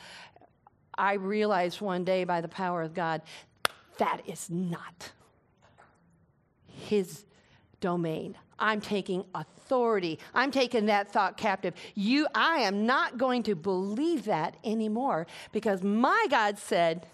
I 0.97 1.13
realized 1.13 1.81
one 1.81 2.03
day 2.03 2.23
by 2.23 2.41
the 2.41 2.47
power 2.47 2.81
of 2.81 2.93
God 2.93 3.21
that 3.97 4.21
is 4.25 4.49
not 4.49 5.11
his 6.79 7.25
domain. 7.79 8.35
I'm 8.57 8.81
taking 8.81 9.23
authority. 9.33 10.19
I'm 10.33 10.51
taking 10.51 10.87
that 10.87 11.11
thought 11.11 11.37
captive. 11.37 11.73
You 11.95 12.27
I 12.35 12.59
am 12.59 12.85
not 12.85 13.17
going 13.17 13.43
to 13.43 13.55
believe 13.55 14.25
that 14.25 14.57
anymore 14.63 15.27
because 15.51 15.81
my 15.81 16.27
God 16.29 16.57
said 16.57 17.07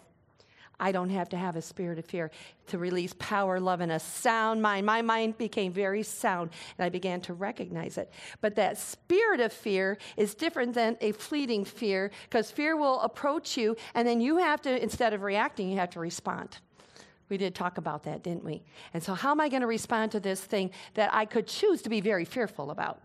I 0.80 0.92
don't 0.92 1.10
have 1.10 1.30
to 1.30 1.38
have 1.38 1.56
a 1.56 1.62
spirit 1.62 2.00
of 2.00 2.06
fear 2.06 2.32
to 2.68 2.78
release 2.78 3.14
power, 3.18 3.60
love, 3.60 3.82
and 3.82 3.92
a 3.92 4.00
sound 4.00 4.62
mind. 4.62 4.86
My 4.86 5.02
mind 5.02 5.38
became 5.38 5.72
very 5.72 6.04
sound, 6.04 6.52
and 6.78 6.86
I 6.86 6.90
began 6.90 7.22
to 7.22 7.34
recognize 7.34 7.98
it. 7.98 8.12
But 8.42 8.56
that 8.56 8.78
spirit 8.78 9.40
of 9.40 9.54
fear 9.54 9.98
is 10.18 10.36
different 10.36 10.74
than 10.74 10.98
a 11.02 11.12
fleeting 11.14 11.64
fear 11.64 12.12
because 12.30 12.52
fear 12.52 12.76
will 12.76 13.00
approach 13.02 13.56
you, 13.58 13.78
and 13.94 14.08
then 14.08 14.20
you 14.20 14.38
have 14.38 14.62
to, 14.64 14.82
instead 14.82 15.14
of 15.14 15.22
reacting, 15.22 15.70
you 15.70 15.78
have 15.78 15.92
to 15.92 16.00
respond. 16.00 16.58
We 17.30 17.38
did 17.38 17.56
talk 17.56 17.78
about 17.78 18.04
that, 18.04 18.24
didn't 18.24 18.44
we? 18.44 18.62
And 18.94 19.02
so, 19.02 19.14
how 19.14 19.32
am 19.32 19.42
I 19.42 19.50
going 19.50 19.62
to 19.62 19.68
respond 19.68 20.12
to 20.12 20.20
this 20.20 20.42
thing 20.42 20.72
that 20.94 21.14
I 21.14 21.26
could 21.26 21.48
choose 21.48 21.82
to 21.84 21.90
be 21.90 22.02
very 22.02 22.26
fearful 22.26 22.72
about? 22.72 23.02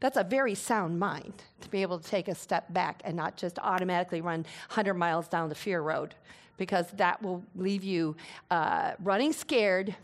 That's 0.00 0.16
a 0.16 0.24
very 0.24 0.56
sound 0.56 0.98
mind 0.98 1.34
to 1.60 1.70
be 1.70 1.82
able 1.82 2.00
to 2.00 2.08
take 2.08 2.26
a 2.26 2.34
step 2.34 2.72
back 2.72 3.02
and 3.04 3.16
not 3.16 3.36
just 3.36 3.58
automatically 3.60 4.20
run 4.20 4.40
100 4.70 4.94
miles 4.94 5.28
down 5.28 5.48
the 5.48 5.54
fear 5.54 5.80
road, 5.80 6.16
because 6.56 6.90
that 6.92 7.22
will 7.22 7.44
leave 7.54 7.84
you 7.84 8.16
uh, 8.50 8.92
running 9.00 9.32
scared 9.32 9.94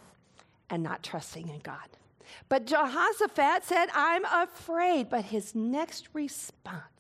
and 0.71 0.83
not 0.83 1.03
trusting 1.03 1.49
in 1.49 1.59
God. 1.61 1.89
But 2.49 2.67
Jehoshaphat 2.67 3.65
said, 3.65 3.87
I'm 3.93 4.25
afraid. 4.25 5.11
But 5.11 5.25
his 5.27 5.55
next 5.55 6.09
response 6.13 6.98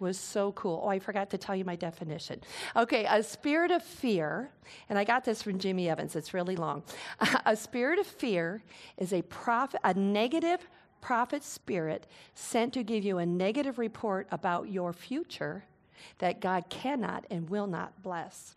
was 0.00 0.18
so 0.18 0.52
cool. 0.52 0.82
Oh, 0.84 0.88
I 0.88 0.98
forgot 0.98 1.30
to 1.30 1.38
tell 1.38 1.56
you 1.56 1.64
my 1.64 1.76
definition. 1.76 2.40
Okay, 2.76 3.06
a 3.08 3.22
spirit 3.22 3.70
of 3.70 3.82
fear, 3.82 4.50
and 4.88 4.98
I 4.98 5.04
got 5.04 5.24
this 5.24 5.42
from 5.42 5.58
Jimmy 5.58 5.88
Evans, 5.88 6.16
it's 6.16 6.34
really 6.34 6.56
long. 6.56 6.82
a 7.46 7.56
spirit 7.56 7.98
of 7.98 8.06
fear 8.06 8.62
is 8.96 9.12
a 9.12 9.22
prophet, 9.22 9.80
a 9.84 9.94
negative 9.94 10.66
prophet 11.00 11.44
spirit 11.44 12.06
sent 12.34 12.72
to 12.74 12.82
give 12.82 13.04
you 13.04 13.18
a 13.18 13.26
negative 13.26 13.78
report 13.78 14.26
about 14.30 14.68
your 14.68 14.92
future 14.92 15.64
that 16.18 16.40
God 16.40 16.68
cannot 16.68 17.24
and 17.30 17.48
will 17.48 17.66
not 17.66 18.02
bless. 18.02 18.54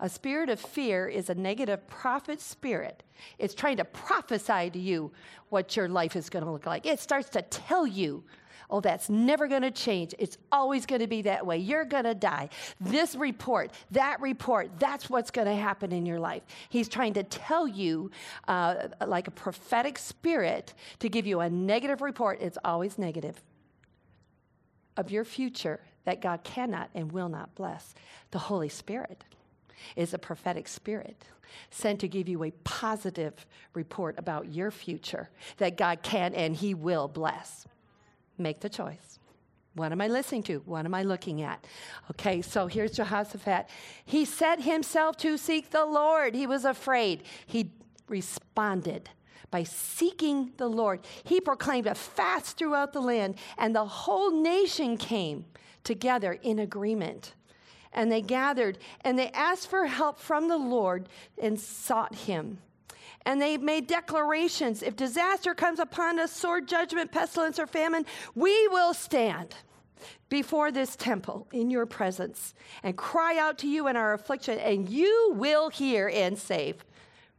A 0.00 0.08
spirit 0.08 0.48
of 0.48 0.60
fear 0.60 1.08
is 1.08 1.30
a 1.30 1.34
negative 1.34 1.86
prophet 1.86 2.40
spirit. 2.40 3.02
It's 3.38 3.54
trying 3.54 3.76
to 3.76 3.84
prophesy 3.84 4.70
to 4.70 4.78
you 4.78 5.12
what 5.50 5.76
your 5.76 5.88
life 5.88 6.16
is 6.16 6.28
going 6.28 6.44
to 6.44 6.50
look 6.50 6.66
like. 6.66 6.84
It 6.84 6.98
starts 6.98 7.28
to 7.30 7.42
tell 7.42 7.86
you 7.86 8.24
Oh, 8.70 8.80
that's 8.80 9.08
never 9.08 9.46
going 9.46 9.62
to 9.62 9.70
change. 9.70 10.14
It's 10.18 10.38
always 10.50 10.86
going 10.86 11.00
to 11.00 11.06
be 11.06 11.22
that 11.22 11.46
way. 11.46 11.58
You're 11.58 11.84
going 11.84 12.04
to 12.04 12.14
die. 12.14 12.48
This 12.80 13.14
report, 13.14 13.72
that 13.90 14.20
report, 14.20 14.70
that's 14.78 15.10
what's 15.10 15.30
going 15.30 15.48
to 15.48 15.54
happen 15.54 15.92
in 15.92 16.06
your 16.06 16.20
life. 16.20 16.42
He's 16.68 16.88
trying 16.88 17.14
to 17.14 17.22
tell 17.22 17.68
you, 17.68 18.10
uh, 18.48 18.88
like 19.06 19.28
a 19.28 19.32
prophetic 19.32 19.98
spirit, 19.98 20.74
to 21.00 21.08
give 21.08 21.26
you 21.26 21.40
a 21.40 21.50
negative 21.50 22.00
report. 22.00 22.40
It's 22.40 22.58
always 22.64 22.98
negative 22.98 23.42
of 24.96 25.10
your 25.10 25.24
future 25.24 25.80
that 26.04 26.20
God 26.20 26.44
cannot 26.44 26.90
and 26.94 27.10
will 27.10 27.28
not 27.28 27.54
bless. 27.54 27.94
The 28.30 28.38
Holy 28.38 28.68
Spirit 28.68 29.24
is 29.96 30.14
a 30.14 30.18
prophetic 30.18 30.68
spirit 30.68 31.24
sent 31.70 32.00
to 32.00 32.08
give 32.08 32.28
you 32.28 32.44
a 32.44 32.50
positive 32.64 33.46
report 33.74 34.18
about 34.18 34.52
your 34.52 34.70
future 34.70 35.28
that 35.58 35.76
God 35.76 36.02
can 36.02 36.34
and 36.34 36.56
He 36.56 36.74
will 36.74 37.08
bless. 37.08 37.66
Make 38.38 38.60
the 38.60 38.68
choice. 38.68 39.18
What 39.74 39.90
am 39.90 40.00
I 40.00 40.08
listening 40.08 40.44
to? 40.44 40.58
What 40.66 40.84
am 40.84 40.94
I 40.94 41.02
looking 41.02 41.42
at? 41.42 41.66
Okay, 42.12 42.42
so 42.42 42.66
here's 42.66 42.92
Jehoshaphat. 42.92 43.68
He 44.04 44.24
set 44.24 44.60
himself 44.60 45.16
to 45.18 45.36
seek 45.36 45.70
the 45.70 45.84
Lord. 45.84 46.34
He 46.34 46.46
was 46.46 46.64
afraid. 46.64 47.24
He 47.46 47.72
responded 48.08 49.10
by 49.50 49.64
seeking 49.64 50.52
the 50.56 50.68
Lord. 50.68 51.00
He 51.24 51.40
proclaimed 51.40 51.86
a 51.86 51.94
fast 51.94 52.56
throughout 52.56 52.92
the 52.92 53.00
land, 53.00 53.36
and 53.58 53.74
the 53.74 53.84
whole 53.84 54.30
nation 54.30 54.96
came 54.96 55.44
together 55.82 56.38
in 56.42 56.58
agreement. 56.60 57.34
And 57.92 58.10
they 58.10 58.22
gathered 58.22 58.78
and 59.02 59.16
they 59.16 59.30
asked 59.30 59.68
for 59.68 59.86
help 59.86 60.18
from 60.18 60.48
the 60.48 60.56
Lord 60.56 61.08
and 61.40 61.60
sought 61.60 62.14
him 62.14 62.58
and 63.26 63.40
they 63.40 63.56
made 63.56 63.86
declarations 63.86 64.82
if 64.82 64.96
disaster 64.96 65.54
comes 65.54 65.78
upon 65.78 66.18
us, 66.18 66.32
sword, 66.32 66.68
judgment, 66.68 67.10
pestilence, 67.10 67.58
or 67.58 67.66
famine, 67.66 68.04
we 68.34 68.68
will 68.68 68.92
stand 68.92 69.54
before 70.28 70.70
this 70.70 70.96
temple 70.96 71.46
in 71.52 71.70
your 71.70 71.86
presence 71.86 72.54
and 72.82 72.96
cry 72.96 73.38
out 73.38 73.58
to 73.58 73.68
you 73.68 73.88
in 73.88 73.96
our 73.96 74.12
affliction, 74.12 74.58
and 74.58 74.88
you 74.88 75.32
will 75.36 75.70
hear 75.70 76.10
and 76.12 76.38
save. 76.38 76.84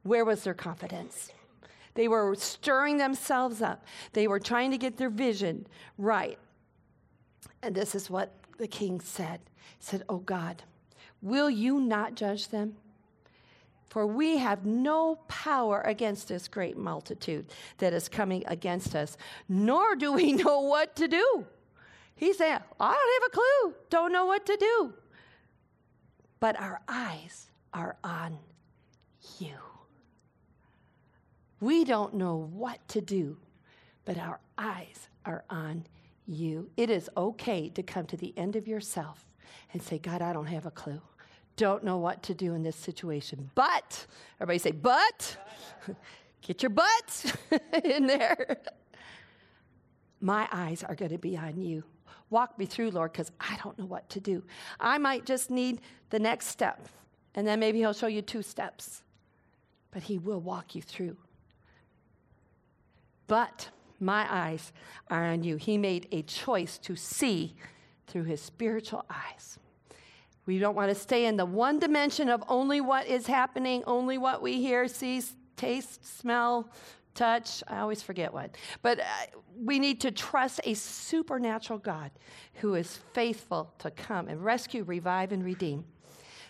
Where 0.03 0.25
was 0.25 0.43
their 0.43 0.53
confidence? 0.53 1.31
They 1.93 2.07
were 2.07 2.35
stirring 2.35 2.97
themselves 2.97 3.61
up, 3.61 3.85
they 4.13 4.27
were 4.27 4.39
trying 4.39 4.71
to 4.71 4.77
get 4.77 4.97
their 4.97 5.09
vision 5.09 5.67
right. 5.97 6.37
And 7.61 7.73
this 7.73 7.95
is 7.95 8.09
what 8.09 8.33
the 8.57 8.67
king 8.67 8.99
said. 8.99 9.39
He 9.77 9.83
said, 9.83 10.03
Oh 10.09 10.17
God, 10.17 10.63
will 11.21 11.49
you 11.49 11.79
not 11.79 12.15
judge 12.15 12.49
them? 12.49 12.75
For 13.95 14.05
we 14.05 14.39
have 14.39 14.65
no 14.65 15.19
power 15.29 15.79
against 15.79 16.27
this 16.27 16.49
great 16.49 16.75
multitude 16.75 17.45
that 17.77 17.93
is 17.93 18.09
coming 18.09 18.43
against 18.45 18.93
us, 18.93 19.15
nor 19.47 19.95
do 19.95 20.11
we 20.11 20.33
know 20.43 20.59
what 20.59 20.97
to 20.97 21.07
do. 21.07 21.45
He 22.13 22.33
said, 22.33 22.61
I 22.77 22.91
don't 22.91 23.23
have 23.23 23.29
a 23.29 23.31
clue, 23.31 23.75
don't 23.89 24.11
know 24.11 24.25
what 24.25 24.45
to 24.47 24.57
do. 24.57 24.93
But 26.41 26.59
our 26.59 26.81
eyes 26.89 27.47
are 27.73 27.95
on 28.03 28.37
you. 29.39 29.55
We 31.61 31.85
don't 31.85 32.15
know 32.15 32.35
what 32.35 32.85
to 32.89 32.99
do, 32.99 33.37
but 34.03 34.17
our 34.17 34.41
eyes 34.57 35.07
are 35.23 35.45
on 35.49 35.85
you. 36.27 36.69
It 36.75 36.89
is 36.89 37.09
okay 37.15 37.69
to 37.69 37.81
come 37.81 38.07
to 38.07 38.17
the 38.17 38.33
end 38.35 38.57
of 38.57 38.67
yourself 38.67 39.25
and 39.71 39.81
say, 39.81 39.99
God, 39.99 40.21
I 40.21 40.33
don't 40.33 40.47
have 40.47 40.65
a 40.65 40.71
clue 40.71 41.01
don't 41.57 41.83
know 41.83 41.97
what 41.97 42.23
to 42.23 42.33
do 42.33 42.53
in 42.53 42.63
this 42.63 42.75
situation. 42.75 43.49
But, 43.55 44.05
everybody 44.39 44.59
say, 44.59 44.71
but, 44.71 45.37
get 46.41 46.61
your 46.61 46.69
butt 46.69 47.35
in 47.83 48.07
there. 48.07 48.57
My 50.21 50.47
eyes 50.51 50.83
are 50.83 50.95
going 50.95 51.11
to 51.11 51.17
be 51.17 51.37
on 51.37 51.61
you. 51.61 51.83
Walk 52.29 52.57
me 52.57 52.65
through, 52.65 52.91
Lord, 52.91 53.11
because 53.11 53.31
I 53.39 53.57
don't 53.63 53.77
know 53.77 53.85
what 53.85 54.09
to 54.09 54.19
do. 54.19 54.43
I 54.79 54.97
might 54.97 55.25
just 55.25 55.49
need 55.49 55.81
the 56.09 56.19
next 56.19 56.47
step, 56.47 56.87
and 57.35 57.47
then 57.47 57.59
maybe 57.59 57.79
He'll 57.79 57.93
show 57.93 58.07
you 58.07 58.21
two 58.21 58.41
steps, 58.41 59.03
but 59.91 60.03
He 60.03 60.17
will 60.17 60.41
walk 60.41 60.75
you 60.75 60.81
through. 60.81 61.17
But 63.27 63.69
my 63.99 64.27
eyes 64.29 64.73
are 65.09 65.25
on 65.25 65.43
you. 65.43 65.55
He 65.55 65.77
made 65.77 66.07
a 66.11 66.23
choice 66.23 66.77
to 66.79 66.95
see 66.95 67.55
through 68.07 68.23
His 68.23 68.41
spiritual 68.41 69.05
eyes. 69.09 69.59
We 70.45 70.59
don't 70.59 70.75
want 70.75 70.89
to 70.89 70.95
stay 70.95 71.25
in 71.25 71.37
the 71.37 71.45
one 71.45 71.79
dimension 71.79 72.29
of 72.29 72.43
only 72.47 72.81
what 72.81 73.07
is 73.07 73.25
happening, 73.25 73.83
only 73.87 74.17
what 74.17 74.41
we 74.41 74.61
hear, 74.61 74.87
see, 74.87 75.21
taste, 75.55 76.19
smell, 76.19 76.69
touch. 77.15 77.63
I 77.67 77.79
always 77.79 78.03
forget 78.03 78.33
what. 78.33 78.55
But 78.81 78.99
uh, 78.99 79.03
we 79.57 79.79
need 79.79 80.01
to 80.01 80.11
trust 80.11 80.61
a 80.63 80.75
supernatural 80.75 81.79
God 81.79 82.11
who 82.55 82.75
is 82.75 82.99
faithful 83.13 83.73
to 83.79 83.89
come 83.89 84.27
and 84.27 84.43
rescue, 84.43 84.83
revive, 84.83 85.31
and 85.31 85.43
redeem. 85.43 85.85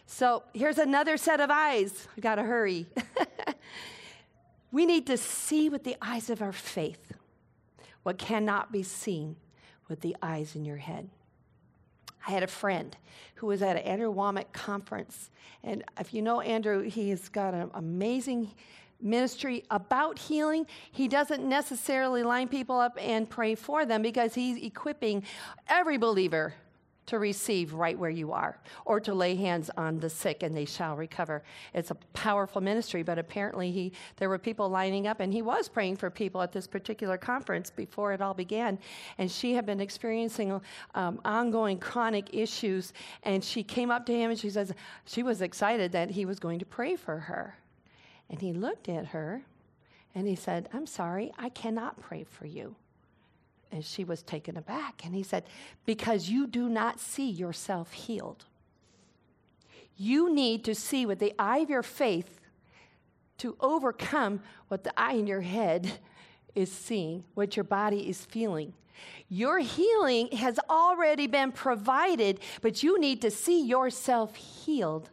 So 0.07 0.43
here's 0.53 0.77
another 0.77 1.17
set 1.17 1.39
of 1.39 1.49
eyes. 1.49 2.07
I 2.17 2.19
got 2.19 2.35
to 2.35 2.43
hurry. 2.43 2.87
we 4.71 4.85
need 4.85 5.07
to 5.07 5.17
see 5.17 5.69
with 5.69 5.83
the 5.83 5.95
eyes 6.01 6.29
of 6.29 6.41
our 6.41 6.51
faith 6.51 7.13
what 8.03 8.17
cannot 8.17 8.71
be 8.71 8.83
seen 8.83 9.37
with 9.87 10.01
the 10.01 10.15
eyes 10.21 10.55
in 10.55 10.65
your 10.65 10.77
head. 10.77 11.09
I 12.27 12.31
had 12.31 12.43
a 12.43 12.47
friend 12.47 12.95
who 13.35 13.47
was 13.47 13.61
at 13.61 13.77
an 13.77 13.83
Andrew 13.83 14.13
Wommack 14.13 14.51
conference. 14.53 15.29
And 15.63 15.83
if 15.99 16.13
you 16.13 16.21
know 16.21 16.41
Andrew, 16.41 16.81
he 16.81 17.09
has 17.09 17.29
got 17.29 17.53
an 17.53 17.69
amazing 17.73 18.51
ministry 19.01 19.63
about 19.69 20.17
healing. 20.17 20.65
He 20.91 21.07
doesn't 21.07 21.47
necessarily 21.47 22.23
line 22.23 22.47
people 22.47 22.79
up 22.79 22.97
and 22.99 23.29
pray 23.29 23.55
for 23.55 23.85
them 23.85 24.01
because 24.01 24.33
he's 24.33 24.57
equipping 24.63 25.23
every 25.67 25.97
believer 25.97 26.53
to 27.07 27.19
receive 27.19 27.73
right 27.73 27.97
where 27.97 28.09
you 28.09 28.31
are 28.31 28.59
or 28.85 28.99
to 28.99 29.13
lay 29.13 29.35
hands 29.35 29.69
on 29.77 29.99
the 29.99 30.09
sick 30.09 30.43
and 30.43 30.55
they 30.55 30.65
shall 30.65 30.95
recover. 30.95 31.43
It's 31.73 31.91
a 31.91 31.95
powerful 32.13 32.61
ministry, 32.61 33.03
but 33.03 33.19
apparently 33.19 33.71
he 33.71 33.93
there 34.17 34.29
were 34.29 34.39
people 34.39 34.69
lining 34.69 35.07
up 35.07 35.19
and 35.19 35.31
he 35.31 35.41
was 35.41 35.69
praying 35.69 35.97
for 35.97 36.09
people 36.09 36.41
at 36.41 36.51
this 36.51 36.67
particular 36.67 37.17
conference 37.17 37.69
before 37.69 38.13
it 38.13 38.21
all 38.21 38.33
began 38.33 38.79
and 39.17 39.29
she 39.29 39.53
had 39.53 39.65
been 39.65 39.79
experiencing 39.79 40.59
um, 40.95 41.19
ongoing 41.25 41.77
chronic 41.79 42.33
issues 42.33 42.93
and 43.23 43.43
she 43.43 43.63
came 43.63 43.91
up 43.91 44.05
to 44.05 44.13
him 44.13 44.31
and 44.31 44.39
she 44.39 44.49
says 44.49 44.73
she 45.05 45.23
was 45.23 45.41
excited 45.41 45.91
that 45.91 46.11
he 46.11 46.25
was 46.25 46.39
going 46.39 46.59
to 46.59 46.65
pray 46.65 46.95
for 46.95 47.19
her. 47.19 47.57
And 48.29 48.41
he 48.41 48.53
looked 48.53 48.89
at 48.89 49.07
her 49.07 49.43
and 50.15 50.27
he 50.27 50.35
said, 50.35 50.69
"I'm 50.73 50.87
sorry, 50.87 51.31
I 51.37 51.49
cannot 51.49 51.99
pray 51.99 52.23
for 52.23 52.47
you." 52.47 52.75
And 53.71 53.83
she 53.83 54.03
was 54.03 54.21
taken 54.21 54.57
aback. 54.57 55.05
And 55.05 55.13
he 55.13 55.23
said, 55.23 55.43
Because 55.85 56.29
you 56.29 56.47
do 56.47 56.69
not 56.69 56.99
see 56.99 57.29
yourself 57.29 57.91
healed. 57.93 58.45
You 59.97 60.33
need 60.33 60.63
to 60.65 60.75
see 60.75 61.05
with 61.05 61.19
the 61.19 61.33
eye 61.39 61.59
of 61.59 61.69
your 61.69 61.83
faith 61.83 62.39
to 63.37 63.55
overcome 63.59 64.41
what 64.67 64.83
the 64.83 64.93
eye 64.99 65.13
in 65.13 65.27
your 65.27 65.41
head 65.41 65.99
is 66.53 66.71
seeing, 66.71 67.23
what 67.33 67.55
your 67.55 67.63
body 67.63 68.09
is 68.09 68.23
feeling. 68.25 68.73
Your 69.27 69.59
healing 69.59 70.29
has 70.37 70.59
already 70.69 71.27
been 71.27 71.51
provided, 71.51 72.39
but 72.61 72.83
you 72.83 72.99
need 72.99 73.21
to 73.21 73.31
see 73.31 73.65
yourself 73.65 74.35
healed 74.35 75.09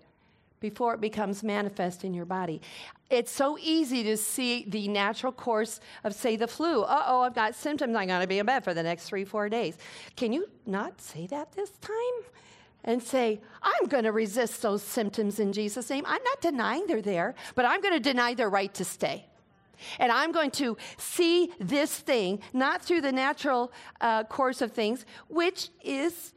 before 0.63 0.95
it 0.95 1.01
becomes 1.01 1.43
manifest 1.43 2.05
in 2.05 2.15
your 2.15 2.25
body. 2.25 2.63
It's 3.11 3.31
so 3.31 3.59
easy 3.61 4.03
to 4.05 4.17
see 4.17 4.65
the 4.67 4.89
natural 4.89 5.33
course 5.33 5.81
of, 6.05 6.15
say, 6.15 6.37
the 6.37 6.49
flu. 6.49 6.83
Uh 6.85 7.05
oh, 7.07 7.21
I've 7.21 7.35
got 7.35 7.55
symptoms. 7.55 7.95
I'm 7.95 8.09
going 8.09 8.23
to 8.23 8.27
be 8.27 8.39
in 8.39 8.47
bed 8.47 8.65
for 8.65 8.73
the 8.73 8.83
next 8.83 9.05
three, 9.05 9.27
four 9.27 9.51
days. 9.51 9.77
Can 10.17 10.33
you 10.33 10.49
not 10.65 10.99
say 11.01 11.27
that 11.27 11.53
this 11.53 11.71
time? 11.83 12.19
And 12.85 13.01
say, 13.01 13.41
I'm 13.63 13.87
going 13.89 14.05
to 14.05 14.13
resist 14.13 14.63
those 14.63 14.83
symptoms 14.83 15.39
in 15.39 15.53
Jesus' 15.53 15.89
name. 15.89 16.05
I'm 16.07 16.25
not 16.25 16.41
denying 16.41 16.87
they're 16.89 17.03
there, 17.03 17.35
but 17.55 17.65
I'm 17.65 17.81
going 17.81 17.95
to 17.95 18.01
deny 18.01 18.35
their 18.35 18.49
right 18.51 18.73
to 18.75 18.85
stay. 18.85 19.27
And 19.99 20.11
I'm 20.11 20.33
going 20.33 20.51
to 20.53 20.77
see 20.97 21.53
this 21.61 21.97
thing, 21.97 22.41
not 22.53 22.83
through 22.83 23.03
the 23.03 23.13
natural 23.13 23.73
uh, 24.01 24.25
course 24.25 24.63
of 24.63 24.73
things, 24.73 25.05
which 25.29 25.69
is 25.85 26.35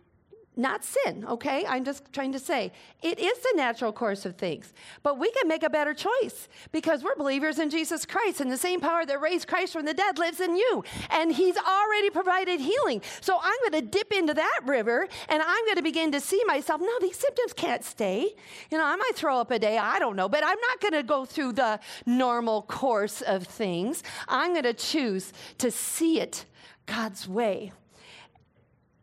not 0.57 0.83
sin, 0.83 1.25
okay? 1.27 1.65
I'm 1.65 1.83
just 1.83 2.11
trying 2.13 2.31
to 2.31 2.39
say 2.39 2.71
it 3.01 3.19
is 3.19 3.37
the 3.39 3.53
natural 3.55 3.91
course 3.91 4.25
of 4.25 4.35
things. 4.35 4.73
But 5.03 5.19
we 5.19 5.31
can 5.31 5.47
make 5.47 5.63
a 5.63 5.69
better 5.69 5.93
choice 5.93 6.47
because 6.71 7.03
we're 7.03 7.15
believers 7.15 7.59
in 7.59 7.69
Jesus 7.69 8.05
Christ, 8.05 8.41
and 8.41 8.51
the 8.51 8.57
same 8.57 8.79
power 8.79 9.05
that 9.05 9.21
raised 9.21 9.47
Christ 9.47 9.73
from 9.73 9.85
the 9.85 9.93
dead 9.93 10.17
lives 10.17 10.39
in 10.39 10.55
you. 10.55 10.83
And 11.09 11.31
He's 11.31 11.57
already 11.57 12.09
provided 12.09 12.59
healing. 12.59 13.01
So 13.21 13.39
I'm 13.41 13.69
going 13.69 13.83
to 13.83 13.89
dip 13.89 14.11
into 14.13 14.33
that 14.33 14.61
river 14.65 15.07
and 15.29 15.41
I'm 15.41 15.65
going 15.65 15.77
to 15.77 15.83
begin 15.83 16.11
to 16.11 16.19
see 16.19 16.41
myself. 16.45 16.81
No, 16.81 16.99
these 16.99 17.17
symptoms 17.17 17.53
can't 17.53 17.83
stay. 17.83 18.35
You 18.71 18.77
know, 18.77 18.85
I 18.85 18.95
might 18.95 19.15
throw 19.15 19.39
up 19.39 19.51
a 19.51 19.59
day, 19.59 19.77
I 19.77 19.99
don't 19.99 20.15
know, 20.15 20.29
but 20.29 20.43
I'm 20.43 20.59
not 20.59 20.81
going 20.81 20.93
to 20.93 21.03
go 21.03 21.25
through 21.25 21.53
the 21.53 21.79
normal 22.05 22.63
course 22.63 23.21
of 23.21 23.43
things. 23.43 24.03
I'm 24.27 24.51
going 24.51 24.63
to 24.63 24.73
choose 24.73 25.33
to 25.59 25.71
see 25.71 26.19
it 26.19 26.45
God's 26.85 27.27
way. 27.27 27.71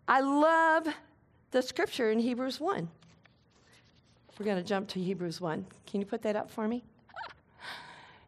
I 0.08 0.20
love 0.20 0.88
the 1.52 1.62
scripture 1.62 2.10
in 2.10 2.18
Hebrews 2.18 2.60
1. 2.60 2.88
We're 4.38 4.46
going 4.46 4.56
to 4.56 4.68
jump 4.68 4.88
to 4.88 5.00
Hebrews 5.00 5.40
1. 5.40 5.64
Can 5.86 6.00
you 6.00 6.06
put 6.06 6.22
that 6.22 6.34
up 6.34 6.50
for 6.50 6.66
me? 6.66 6.82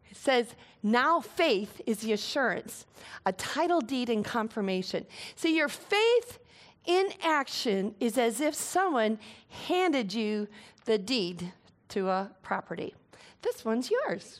It 0.09 0.15
says, 0.17 0.55
Now 0.81 1.19
faith 1.19 1.81
is 1.85 1.97
the 1.99 2.13
assurance, 2.13 2.85
a 3.25 3.33
title 3.33 3.81
deed 3.81 4.09
and 4.09 4.23
confirmation. 4.23 5.05
See, 5.35 5.57
your 5.57 5.67
faith 5.67 6.39
in 6.85 7.09
action 7.23 7.95
is 7.99 8.17
as 8.17 8.39
if 8.39 8.53
someone 8.53 9.19
handed 9.67 10.13
you 10.13 10.47
the 10.85 10.97
deed 10.97 11.51
to 11.89 12.09
a 12.09 12.31
property. 12.43 12.93
This 13.41 13.65
one's 13.65 13.89
yours, 13.91 14.39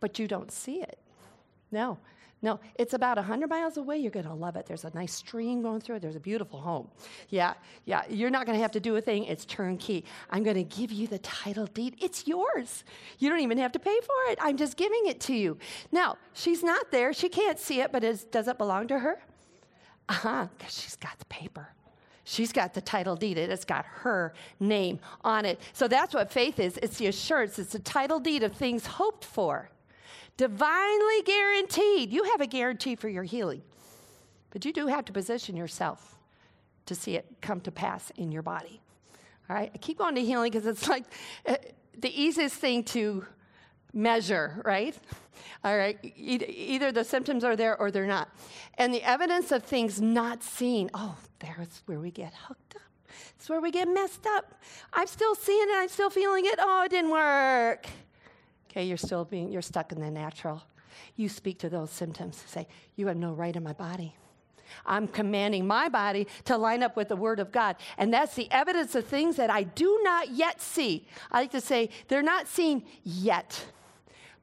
but 0.00 0.18
you 0.18 0.28
don't 0.28 0.52
see 0.52 0.80
it. 0.80 0.98
No. 1.70 1.98
No, 2.40 2.60
it's 2.76 2.94
about 2.94 3.16
100 3.16 3.50
miles 3.50 3.76
away. 3.78 3.98
You're 3.98 4.12
going 4.12 4.26
to 4.26 4.34
love 4.34 4.54
it. 4.54 4.64
There's 4.66 4.84
a 4.84 4.90
nice 4.94 5.12
stream 5.12 5.60
going 5.60 5.80
through 5.80 5.96
it. 5.96 6.02
There's 6.02 6.14
a 6.14 6.20
beautiful 6.20 6.60
home. 6.60 6.88
Yeah, 7.30 7.54
yeah. 7.84 8.02
You're 8.08 8.30
not 8.30 8.46
going 8.46 8.56
to 8.56 8.62
have 8.62 8.70
to 8.72 8.80
do 8.80 8.94
a 8.94 9.00
thing. 9.00 9.24
It's 9.24 9.44
turnkey. 9.44 10.04
I'm 10.30 10.44
going 10.44 10.56
to 10.56 10.62
give 10.62 10.92
you 10.92 11.08
the 11.08 11.18
title 11.18 11.66
deed. 11.66 11.96
It's 12.00 12.28
yours. 12.28 12.84
You 13.18 13.28
don't 13.28 13.40
even 13.40 13.58
have 13.58 13.72
to 13.72 13.80
pay 13.80 13.98
for 14.00 14.30
it. 14.32 14.38
I'm 14.40 14.56
just 14.56 14.76
giving 14.76 15.06
it 15.06 15.20
to 15.22 15.34
you. 15.34 15.58
Now, 15.90 16.16
she's 16.32 16.62
not 16.62 16.92
there. 16.92 17.12
She 17.12 17.28
can't 17.28 17.58
see 17.58 17.80
it, 17.80 17.90
but 17.90 18.02
does 18.30 18.46
it 18.46 18.56
belong 18.56 18.86
to 18.88 19.00
her? 19.00 19.18
Uh 20.08 20.12
huh, 20.12 20.46
because 20.56 20.80
she's 20.80 20.96
got 20.96 21.18
the 21.18 21.26
paper. 21.26 21.68
She's 22.22 22.52
got 22.52 22.74
the 22.74 22.80
title 22.80 23.16
deed. 23.16 23.36
It's 23.38 23.64
got 23.64 23.84
her 23.86 24.34
name 24.60 25.00
on 25.24 25.44
it. 25.44 25.60
So 25.72 25.88
that's 25.88 26.14
what 26.14 26.30
faith 26.30 26.60
is 26.60 26.78
it's 26.82 26.98
the 26.98 27.06
assurance, 27.06 27.58
it's 27.58 27.72
the 27.72 27.78
title 27.78 28.20
deed 28.20 28.42
of 28.42 28.52
things 28.52 28.86
hoped 28.86 29.24
for 29.24 29.70
divinely 30.38 31.22
guaranteed. 31.26 32.10
You 32.10 32.24
have 32.24 32.40
a 32.40 32.46
guarantee 32.46 32.94
for 32.94 33.10
your 33.10 33.24
healing, 33.24 33.60
but 34.50 34.64
you 34.64 34.72
do 34.72 34.86
have 34.86 35.04
to 35.04 35.12
position 35.12 35.54
yourself 35.54 36.16
to 36.86 36.94
see 36.94 37.16
it 37.16 37.26
come 37.42 37.60
to 37.60 37.70
pass 37.70 38.10
in 38.16 38.32
your 38.32 38.42
body. 38.42 38.80
All 39.50 39.56
right, 39.56 39.70
I 39.74 39.78
keep 39.78 39.98
going 39.98 40.14
to 40.14 40.24
healing 40.24 40.50
because 40.50 40.66
it's 40.66 40.88
like 40.88 41.04
uh, 41.46 41.56
the 41.98 42.08
easiest 42.08 42.54
thing 42.54 42.84
to 42.84 43.26
measure, 43.92 44.62
right? 44.64 44.96
All 45.64 45.76
right, 45.76 45.98
either 46.16 46.92
the 46.92 47.04
symptoms 47.04 47.44
are 47.44 47.56
there 47.56 47.78
or 47.78 47.90
they're 47.90 48.06
not. 48.06 48.28
And 48.78 48.94
the 48.94 49.02
evidence 49.02 49.50
of 49.50 49.64
things 49.64 50.00
not 50.00 50.42
seen, 50.42 50.88
oh, 50.94 51.16
there's 51.40 51.82
where 51.86 51.98
we 51.98 52.10
get 52.10 52.32
hooked 52.32 52.76
up. 52.76 52.82
It's 53.36 53.48
where 53.48 53.60
we 53.60 53.70
get 53.70 53.88
messed 53.88 54.26
up. 54.26 54.54
I'm 54.92 55.06
still 55.06 55.34
seeing 55.34 55.68
it, 55.68 55.74
I'm 55.74 55.88
still 55.88 56.10
feeling 56.10 56.44
it. 56.46 56.58
Oh, 56.60 56.84
it 56.84 56.90
didn't 56.90 57.10
work. 57.10 57.86
Okay, 58.70 58.84
you're 58.84 58.96
still 58.96 59.24
being, 59.24 59.50
you're 59.50 59.62
stuck 59.62 59.92
in 59.92 60.00
the 60.00 60.10
natural. 60.10 60.62
You 61.16 61.28
speak 61.28 61.58
to 61.60 61.68
those 61.68 61.90
symptoms. 61.90 62.42
Say, 62.46 62.66
You 62.96 63.06
have 63.06 63.16
no 63.16 63.32
right 63.32 63.54
in 63.54 63.62
my 63.62 63.72
body. 63.72 64.14
I'm 64.84 65.08
commanding 65.08 65.66
my 65.66 65.88
body 65.88 66.26
to 66.44 66.56
line 66.56 66.82
up 66.82 66.96
with 66.96 67.08
the 67.08 67.16
Word 67.16 67.40
of 67.40 67.52
God. 67.52 67.76
And 67.96 68.12
that's 68.12 68.34
the 68.34 68.50
evidence 68.50 68.94
of 68.94 69.06
things 69.06 69.36
that 69.36 69.50
I 69.50 69.62
do 69.62 70.00
not 70.02 70.30
yet 70.30 70.60
see. 70.60 71.06
I 71.30 71.40
like 71.40 71.52
to 71.52 71.60
say, 71.60 71.90
they're 72.08 72.22
not 72.22 72.48
seen 72.48 72.84
yet. 73.02 73.64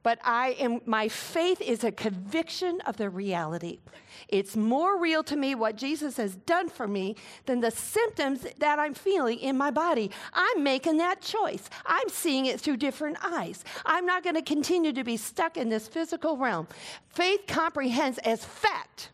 But 0.06 0.20
I 0.22 0.50
am, 0.60 0.82
my 0.86 1.08
faith 1.08 1.60
is 1.60 1.82
a 1.82 1.90
conviction 1.90 2.80
of 2.82 2.96
the 2.96 3.10
reality. 3.10 3.80
It's 4.28 4.54
more 4.54 5.00
real 5.00 5.24
to 5.24 5.34
me 5.34 5.56
what 5.56 5.74
Jesus 5.74 6.16
has 6.18 6.36
done 6.36 6.68
for 6.68 6.86
me 6.86 7.16
than 7.46 7.58
the 7.58 7.72
symptoms 7.72 8.46
that 8.60 8.78
I'm 8.78 8.94
feeling 8.94 9.40
in 9.40 9.58
my 9.58 9.72
body. 9.72 10.12
I'm 10.32 10.62
making 10.62 10.98
that 10.98 11.22
choice. 11.22 11.68
I'm 11.84 12.08
seeing 12.08 12.46
it 12.46 12.60
through 12.60 12.76
different 12.76 13.16
eyes. 13.20 13.64
I'm 13.84 14.06
not 14.06 14.22
going 14.22 14.36
to 14.36 14.42
continue 14.42 14.92
to 14.92 15.02
be 15.02 15.16
stuck 15.16 15.56
in 15.56 15.70
this 15.70 15.88
physical 15.88 16.36
realm. 16.36 16.68
Faith 17.08 17.40
comprehends 17.48 18.18
as 18.18 18.44
fact 18.44 19.10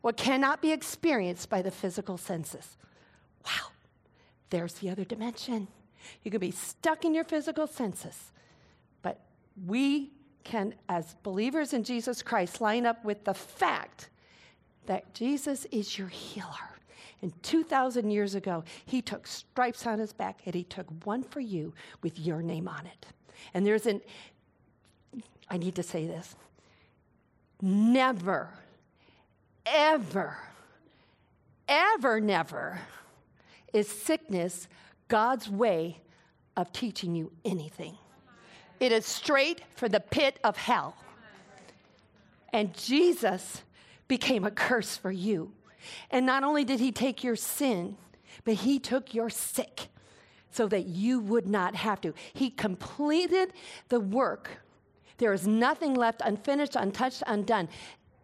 what 0.00 0.16
cannot 0.16 0.60
be 0.60 0.72
experienced 0.72 1.50
by 1.50 1.62
the 1.62 1.70
physical 1.70 2.18
senses. 2.18 2.76
Wow, 3.46 3.68
there's 4.50 4.74
the 4.74 4.90
other 4.90 5.04
dimension. 5.04 5.68
You 6.24 6.32
can 6.32 6.40
be 6.40 6.50
stuck 6.50 7.04
in 7.04 7.14
your 7.14 7.22
physical 7.22 7.68
senses, 7.68 8.32
but 9.02 9.20
we 9.64 10.10
can, 10.44 10.74
as 10.88 11.14
believers 11.22 11.72
in 11.72 11.84
Jesus 11.84 12.22
Christ, 12.22 12.60
line 12.60 12.86
up 12.86 13.04
with 13.04 13.24
the 13.24 13.34
fact 13.34 14.10
that 14.86 15.14
Jesus 15.14 15.66
is 15.70 15.98
your 15.98 16.08
healer. 16.08 16.46
And 17.22 17.40
2,000 17.44 18.10
years 18.10 18.34
ago, 18.34 18.64
he 18.84 19.00
took 19.00 19.26
stripes 19.26 19.86
on 19.86 20.00
his 20.00 20.12
back 20.12 20.40
and 20.44 20.54
he 20.54 20.64
took 20.64 20.86
one 21.04 21.22
for 21.22 21.40
you 21.40 21.72
with 22.02 22.18
your 22.18 22.42
name 22.42 22.66
on 22.66 22.86
it. 22.86 23.06
And 23.54 23.64
there's 23.64 23.86
an, 23.86 24.00
I 25.48 25.56
need 25.56 25.76
to 25.76 25.82
say 25.82 26.06
this 26.06 26.34
never, 27.60 28.50
ever, 29.64 30.36
ever, 31.68 32.20
never 32.20 32.80
is 33.72 33.88
sickness 33.88 34.66
God's 35.06 35.48
way 35.48 36.00
of 36.56 36.72
teaching 36.72 37.14
you 37.14 37.30
anything. 37.44 37.96
It 38.82 38.90
is 38.90 39.06
straight 39.06 39.62
for 39.76 39.88
the 39.88 40.00
pit 40.00 40.40
of 40.42 40.56
hell. 40.56 40.96
And 42.52 42.76
Jesus 42.76 43.62
became 44.08 44.42
a 44.44 44.50
curse 44.50 44.96
for 44.96 45.12
you. 45.12 45.52
And 46.10 46.26
not 46.26 46.42
only 46.42 46.64
did 46.64 46.80
he 46.80 46.90
take 46.90 47.22
your 47.22 47.36
sin, 47.36 47.96
but 48.44 48.54
he 48.54 48.80
took 48.80 49.14
your 49.14 49.30
sick 49.30 49.86
so 50.50 50.66
that 50.66 50.86
you 50.86 51.20
would 51.20 51.46
not 51.46 51.76
have 51.76 52.00
to. 52.00 52.12
He 52.32 52.50
completed 52.50 53.52
the 53.88 54.00
work. 54.00 54.50
There 55.18 55.32
is 55.32 55.46
nothing 55.46 55.94
left 55.94 56.20
unfinished, 56.24 56.74
untouched, 56.74 57.22
undone. 57.28 57.68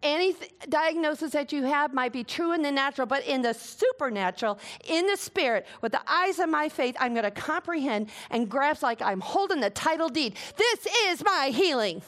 Any 0.01 0.33
th- 0.33 0.51
diagnosis 0.69 1.31
that 1.31 1.51
you 1.51 1.63
have 1.63 1.93
might 1.93 2.13
be 2.13 2.23
true 2.23 2.53
in 2.53 2.61
the 2.61 2.71
natural, 2.71 3.05
but 3.05 3.25
in 3.25 3.41
the 3.41 3.53
supernatural, 3.53 4.59
in 4.87 5.05
the 5.07 5.17
spirit, 5.17 5.65
with 5.81 5.91
the 5.91 6.01
eyes 6.11 6.39
of 6.39 6.49
my 6.49 6.69
faith, 6.69 6.95
I'm 6.99 7.13
going 7.13 7.25
to 7.25 7.31
comprehend 7.31 8.09
and 8.29 8.49
grasp 8.49 8.83
like 8.83 9.01
I'm 9.01 9.19
holding 9.19 9.59
the 9.59 9.69
title 9.69 10.09
deed. 10.09 10.35
This 10.57 10.87
is 11.07 11.23
my 11.23 11.51
healing. 11.53 12.01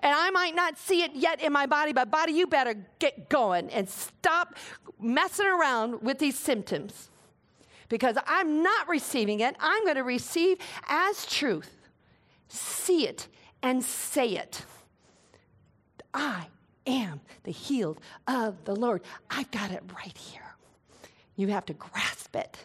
And 0.00 0.14
I 0.14 0.30
might 0.30 0.54
not 0.54 0.78
see 0.78 1.02
it 1.02 1.14
yet 1.14 1.40
in 1.40 1.52
my 1.52 1.66
body, 1.66 1.92
but 1.92 2.10
body, 2.10 2.32
you 2.32 2.46
better 2.46 2.74
get 2.98 3.28
going 3.28 3.70
and 3.70 3.88
stop 3.88 4.54
messing 5.00 5.46
around 5.46 6.02
with 6.02 6.18
these 6.18 6.38
symptoms 6.38 7.10
because 7.88 8.16
I'm 8.26 8.62
not 8.62 8.88
receiving 8.88 9.40
it. 9.40 9.56
I'm 9.58 9.84
going 9.84 9.96
to 9.96 10.04
receive 10.04 10.58
as 10.88 11.26
truth. 11.26 11.70
See 12.48 13.06
it 13.06 13.26
and 13.62 13.82
say 13.82 14.36
it. 14.36 14.62
I 16.14 16.46
am 16.86 17.20
the 17.44 17.52
healed 17.52 18.00
of 18.26 18.64
the 18.64 18.74
Lord. 18.74 19.02
I've 19.30 19.50
got 19.50 19.70
it 19.70 19.82
right 19.94 20.16
here. 20.16 20.42
You 21.36 21.48
have 21.48 21.66
to 21.66 21.74
grasp 21.74 22.34
it. 22.36 22.56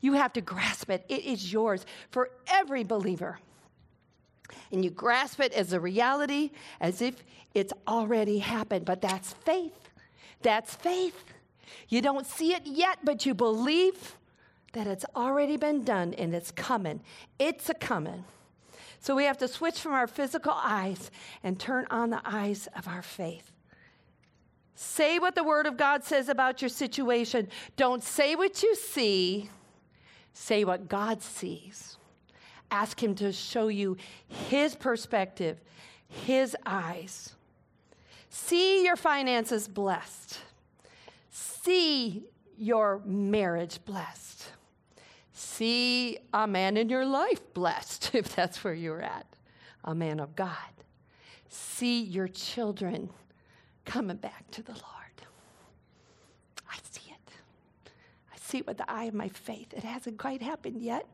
You 0.00 0.14
have 0.14 0.32
to 0.34 0.40
grasp 0.40 0.90
it. 0.90 1.04
It 1.08 1.24
is 1.24 1.52
yours 1.52 1.84
for 2.10 2.30
every 2.48 2.84
believer. 2.84 3.38
And 4.72 4.84
you 4.84 4.90
grasp 4.90 5.40
it 5.40 5.52
as 5.52 5.72
a 5.72 5.80
reality, 5.80 6.50
as 6.80 7.02
if 7.02 7.22
it's 7.54 7.72
already 7.86 8.38
happened. 8.38 8.84
But 8.84 9.00
that's 9.00 9.32
faith. 9.32 9.90
That's 10.42 10.74
faith. 10.74 11.24
You 11.88 12.00
don't 12.02 12.26
see 12.26 12.54
it 12.54 12.66
yet, 12.66 12.98
but 13.04 13.26
you 13.26 13.34
believe 13.34 14.16
that 14.72 14.86
it's 14.86 15.04
already 15.16 15.56
been 15.56 15.82
done 15.82 16.14
and 16.14 16.34
it's 16.34 16.50
coming. 16.50 17.00
It's 17.38 17.68
a 17.68 17.74
coming. 17.74 18.24
So 19.00 19.16
we 19.16 19.24
have 19.24 19.38
to 19.38 19.48
switch 19.48 19.80
from 19.80 19.92
our 19.92 20.06
physical 20.06 20.52
eyes 20.54 21.10
and 21.42 21.58
turn 21.58 21.86
on 21.90 22.10
the 22.10 22.20
eyes 22.24 22.68
of 22.76 22.86
our 22.86 23.02
faith. 23.02 23.49
Say 24.82 25.18
what 25.18 25.34
the 25.34 25.44
Word 25.44 25.66
of 25.66 25.76
God 25.76 26.04
says 26.04 26.30
about 26.30 26.62
your 26.62 26.70
situation. 26.70 27.48
Don't 27.76 28.02
say 28.02 28.34
what 28.34 28.62
you 28.62 28.74
see, 28.74 29.50
say 30.32 30.64
what 30.64 30.88
God 30.88 31.20
sees. 31.20 31.98
Ask 32.70 33.02
Him 33.02 33.14
to 33.16 33.30
show 33.30 33.68
you 33.68 33.98
His 34.26 34.74
perspective, 34.74 35.60
His 36.08 36.56
eyes. 36.64 37.34
See 38.30 38.82
your 38.82 38.96
finances 38.96 39.68
blessed. 39.68 40.38
See 41.28 42.24
your 42.56 43.02
marriage 43.04 43.84
blessed. 43.84 44.48
See 45.34 46.16
a 46.32 46.46
man 46.46 46.78
in 46.78 46.88
your 46.88 47.04
life 47.04 47.52
blessed, 47.52 48.14
if 48.14 48.34
that's 48.34 48.64
where 48.64 48.72
you're 48.72 49.02
at, 49.02 49.26
a 49.84 49.94
man 49.94 50.20
of 50.20 50.34
God. 50.34 50.56
See 51.50 52.00
your 52.00 52.28
children 52.28 53.10
coming 53.84 54.16
back 54.16 54.50
to 54.52 54.62
the 54.62 54.72
Lord. 54.72 54.84
I 56.70 56.76
see 56.90 57.10
it. 57.10 57.32
I 58.32 58.36
see 58.38 58.58
it 58.58 58.66
with 58.66 58.78
the 58.78 58.90
eye 58.90 59.04
of 59.04 59.14
my 59.14 59.28
faith. 59.28 59.72
It 59.72 59.84
hasn't 59.84 60.18
quite 60.18 60.42
happened 60.42 60.82
yet. 60.82 61.06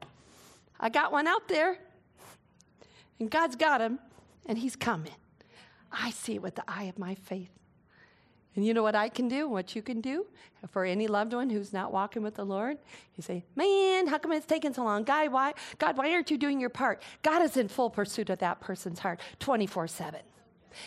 I 0.79 0.89
got 0.89 1.13
one 1.13 1.27
out 1.27 1.49
there, 1.49 1.79
and 3.19 3.31
God's 3.31 3.57
got 3.57 3.81
him, 3.81 3.99
and 4.47 4.59
he's 4.59 4.77
coming. 4.77 5.15
I 5.91 6.11
see 6.11 6.35
it 6.35 6.43
with 6.43 6.55
the 6.55 6.65
eye 6.69 6.85
of 6.85 6.99
my 6.99 7.15
faith. 7.15 7.51
And 8.55 8.65
you 8.65 8.73
know 8.73 8.83
what 8.83 8.95
I 8.95 9.11
can 9.11 9.29
do, 9.29 9.49
what 9.49 9.77
you 9.77 9.83
can 9.83 10.01
do 10.01 10.27
for 10.71 10.85
any 10.85 11.07
loved 11.07 11.35
one 11.35 11.51
who's 11.51 11.75
not 11.75 11.93
walking 11.93 12.23
with 12.23 12.35
the 12.35 12.45
Lord? 12.45 12.79
You 13.15 13.23
say, 13.23 13.45
Man, 13.55 14.07
how 14.07 14.19
come 14.19 14.33
it's 14.33 14.47
taking 14.47 14.73
so 14.73 14.83
long? 14.83 15.05
God, 15.05 15.31
why, 15.31 15.53
God, 15.79 15.99
why 15.99 16.11
aren't 16.13 16.31
you 16.31 16.39
doing 16.39 16.59
your 16.59 16.71
part? 16.71 17.03
God 17.23 17.43
is 17.43 17.59
in 17.59 17.69
full 17.69 17.91
pursuit 17.91 18.31
of 18.31 18.39
that 18.39 18.61
person's 18.61 18.99
heart 18.99 19.21
24 19.41 19.89
7. 19.89 20.21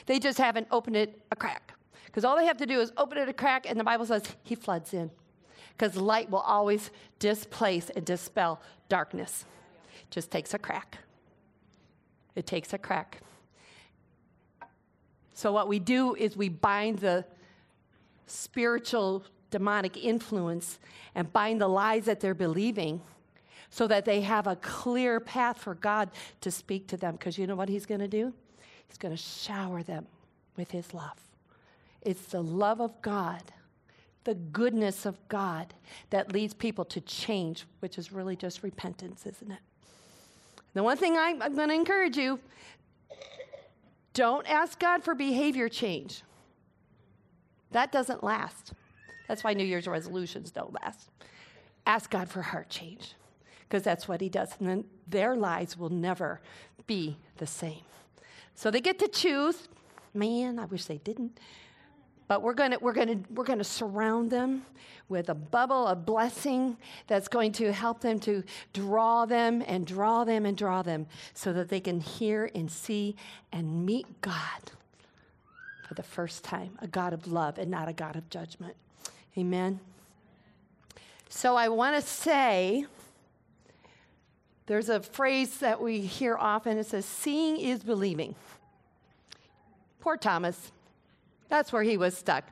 They 0.05 0.19
just 0.19 0.37
haven't 0.37 0.67
opened 0.71 0.95
it 0.95 1.21
a 1.31 1.35
crack. 1.35 1.73
Because 2.05 2.25
all 2.25 2.35
they 2.35 2.45
have 2.45 2.57
to 2.57 2.65
do 2.65 2.79
is 2.79 2.91
open 2.97 3.17
it 3.17 3.29
a 3.29 3.33
crack, 3.33 3.69
and 3.69 3.79
the 3.79 3.83
Bible 3.83 4.05
says 4.05 4.23
He 4.43 4.55
floods 4.55 4.93
in. 4.93 5.11
Because 5.77 5.95
light 5.95 6.29
will 6.29 6.39
always 6.39 6.91
displace 7.19 7.89
and 7.91 8.03
dispel 8.03 8.61
darkness. 8.89 9.45
It 10.01 10.11
just 10.11 10.31
takes 10.31 10.53
a 10.53 10.57
crack. 10.57 10.97
It 12.35 12.45
takes 12.45 12.73
a 12.73 12.77
crack. 12.77 13.19
So, 15.33 15.51
what 15.51 15.67
we 15.67 15.79
do 15.79 16.15
is 16.15 16.35
we 16.35 16.49
bind 16.49 16.99
the 16.99 17.25
spiritual 18.25 19.23
demonic 19.51 19.97
influence 19.97 20.79
and 21.15 21.31
bind 21.31 21.61
the 21.61 21.67
lies 21.67 22.05
that 22.05 22.19
they're 22.19 22.33
believing 22.33 23.01
so 23.69 23.87
that 23.87 24.05
they 24.05 24.21
have 24.21 24.47
a 24.47 24.55
clear 24.57 25.19
path 25.19 25.59
for 25.59 25.75
God 25.75 26.09
to 26.41 26.51
speak 26.51 26.87
to 26.87 26.97
them. 26.97 27.13
Because 27.13 27.37
you 27.37 27.47
know 27.47 27.55
what 27.55 27.69
He's 27.69 27.85
going 27.85 28.01
to 28.01 28.07
do? 28.07 28.33
He's 28.89 28.97
going 28.97 29.15
to 29.15 29.21
shower 29.21 29.81
them 29.83 30.07
with 30.57 30.71
His 30.71 30.93
love. 30.93 31.17
It's 32.01 32.25
the 32.25 32.43
love 32.43 32.81
of 32.81 33.01
God, 33.01 33.41
the 34.25 34.35
goodness 34.35 35.05
of 35.05 35.17
God 35.29 35.73
that 36.09 36.33
leads 36.33 36.53
people 36.53 36.83
to 36.85 36.99
change, 37.01 37.65
which 37.79 37.97
is 37.97 38.11
really 38.11 38.35
just 38.35 38.63
repentance, 38.63 39.25
isn't 39.25 39.51
it? 39.51 39.59
The 40.73 40.83
one 40.83 40.97
thing 40.97 41.17
I'm, 41.17 41.41
I'm 41.41 41.55
going 41.55 41.69
to 41.69 41.75
encourage 41.75 42.17
you 42.17 42.39
don't 44.13 44.49
ask 44.49 44.79
God 44.79 45.03
for 45.03 45.15
behavior 45.15 45.69
change. 45.69 46.23
That 47.71 47.91
doesn't 47.91 48.23
last. 48.23 48.73
That's 49.27 49.43
why 49.43 49.53
New 49.53 49.63
Year's 49.63 49.87
resolutions 49.87 50.51
don't 50.51 50.73
last. 50.73 51.09
Ask 51.85 52.09
God 52.09 52.29
for 52.29 52.41
heart 52.41 52.69
change, 52.69 53.13
because 53.61 53.83
that's 53.83 54.07
what 54.07 54.21
He 54.21 54.29
does. 54.29 54.55
And 54.59 54.67
then 54.67 54.85
their 55.07 55.35
lives 55.35 55.77
will 55.77 55.89
never 55.89 56.41
be 56.87 57.17
the 57.37 57.47
same. 57.47 57.81
So 58.59 58.69
they 58.69 58.81
get 58.81 58.99
to 58.99 59.07
choose. 59.07 59.69
Man, 60.13 60.59
I 60.59 60.65
wish 60.65 60.83
they 60.83 60.97
didn't. 60.97 61.39
But 62.27 62.41
we're 62.41 62.53
going 62.53 62.75
we're 62.81 62.91
to 62.93 63.17
we're 63.33 63.45
to 63.45 63.63
surround 63.63 64.31
them 64.31 64.65
with 65.07 65.29
a 65.29 65.33
bubble 65.33 65.87
of 65.87 66.05
blessing 66.05 66.75
that's 67.07 67.29
going 67.29 67.53
to 67.53 67.71
help 67.71 68.01
them 68.01 68.19
to 68.19 68.43
draw 68.73 69.25
them 69.25 69.63
and 69.65 69.87
draw 69.87 70.25
them 70.25 70.45
and 70.45 70.57
draw 70.57 70.81
them 70.81 71.07
so 71.33 71.53
that 71.53 71.69
they 71.69 71.79
can 71.79 72.01
hear 72.01 72.51
and 72.53 72.69
see 72.69 73.15
and 73.53 73.85
meet 73.85 74.19
God 74.19 74.71
for 75.87 75.93
the 75.93 76.03
first 76.03 76.43
time 76.43 76.77
a 76.79 76.87
God 76.87 77.13
of 77.13 77.27
love 77.27 77.59
and 77.59 77.71
not 77.71 77.87
a 77.87 77.93
God 77.93 78.17
of 78.17 78.29
judgment. 78.29 78.75
Amen. 79.37 79.79
So 81.29 81.55
I 81.55 81.69
want 81.69 81.95
to 81.95 82.01
say 82.01 82.87
there's 84.69 84.89
a 84.89 84.99
phrase 84.99 85.57
that 85.57 85.81
we 85.81 85.99
hear 85.99 86.37
often 86.37 86.77
it 86.77 86.85
says, 86.85 87.03
seeing 87.03 87.57
is 87.59 87.83
believing. 87.83 88.35
Poor 89.99 90.17
Thomas. 90.17 90.71
That's 91.49 91.73
where 91.73 91.83
he 91.83 91.97
was 91.97 92.15
stuck. 92.15 92.45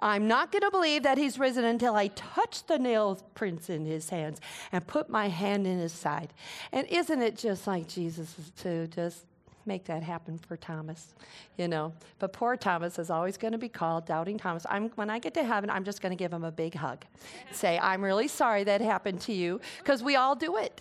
I'm 0.00 0.26
not 0.26 0.50
going 0.50 0.62
to 0.62 0.70
believe 0.70 1.02
that 1.02 1.18
he's 1.18 1.38
risen 1.38 1.64
until 1.64 1.94
I 1.94 2.08
touch 2.08 2.66
the 2.66 2.78
nail 2.78 3.20
prints 3.34 3.68
in 3.68 3.84
his 3.84 4.08
hands 4.08 4.40
and 4.72 4.86
put 4.86 5.10
my 5.10 5.28
hand 5.28 5.66
in 5.66 5.78
his 5.78 5.92
side. 5.92 6.32
And 6.72 6.86
isn't 6.88 7.20
it 7.20 7.36
just 7.36 7.66
like 7.66 7.88
Jesus 7.88 8.34
to 8.62 8.86
just 8.86 9.26
make 9.66 9.84
that 9.84 10.02
happen 10.02 10.38
for 10.38 10.56
Thomas, 10.56 11.14
you 11.58 11.68
know. 11.68 11.92
But 12.18 12.32
poor 12.32 12.56
Thomas 12.56 12.98
is 12.98 13.10
always 13.10 13.36
going 13.36 13.52
to 13.52 13.58
be 13.58 13.68
called 13.68 14.06
Doubting 14.06 14.38
Thomas. 14.38 14.64
I'm, 14.68 14.88
when 14.94 15.10
I 15.10 15.18
get 15.18 15.34
to 15.34 15.44
heaven, 15.44 15.68
I'm 15.68 15.84
just 15.84 16.00
going 16.00 16.10
to 16.10 16.16
give 16.16 16.32
him 16.32 16.42
a 16.42 16.50
big 16.50 16.74
hug. 16.74 17.04
Say, 17.52 17.78
I'm 17.78 18.02
really 18.02 18.28
sorry 18.28 18.64
that 18.64 18.80
happened 18.80 19.20
to 19.22 19.34
you, 19.34 19.60
because 19.78 20.02
we 20.02 20.16
all 20.16 20.34
do 20.34 20.56
it. 20.56 20.80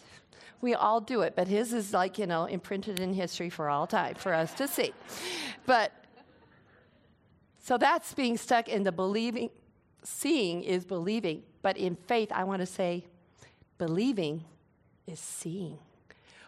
We 0.61 0.73
all 0.73 1.01
do 1.01 1.21
it, 1.21 1.35
but 1.35 1.47
his 1.47 1.73
is 1.73 1.93
like, 1.93 2.17
you 2.17 2.25
know, 2.25 2.45
imprinted 2.45 2.99
in 2.99 3.13
history 3.13 3.49
for 3.49 3.69
all 3.69 3.85
time 3.85 4.15
for 4.15 4.33
us 4.33 4.53
to 4.53 4.67
see. 4.67 4.93
But 5.65 5.91
so 7.67 7.77
that's 7.77 8.13
being 8.13 8.37
stuck 8.37 8.69
in 8.69 8.83
the 8.83 8.93
believing, 8.93 9.49
seeing 10.01 10.63
is 10.63 10.85
believing. 10.85 11.43
But 11.61 11.75
in 11.75 11.97
faith, 11.97 12.31
I 12.31 12.45
want 12.45 12.61
to 12.61 12.65
say, 12.65 13.03
believing 13.77 14.45
is 15.05 15.19
seeing. 15.19 15.77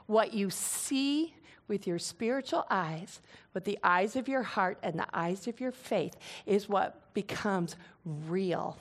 What 0.05 0.33
you 0.33 0.49
see 0.49 1.33
with 1.67 1.85
your 1.85 1.99
spiritual 1.99 2.65
eyes, 2.69 3.19
with 3.53 3.65
the 3.65 3.77
eyes 3.83 4.15
of 4.15 4.29
your 4.29 4.43
heart 4.43 4.77
and 4.81 4.97
the 4.97 5.07
eyes 5.13 5.45
of 5.45 5.59
your 5.59 5.73
faith, 5.73 6.15
is 6.45 6.69
what 6.69 7.13
becomes 7.13 7.75
real 8.05 8.77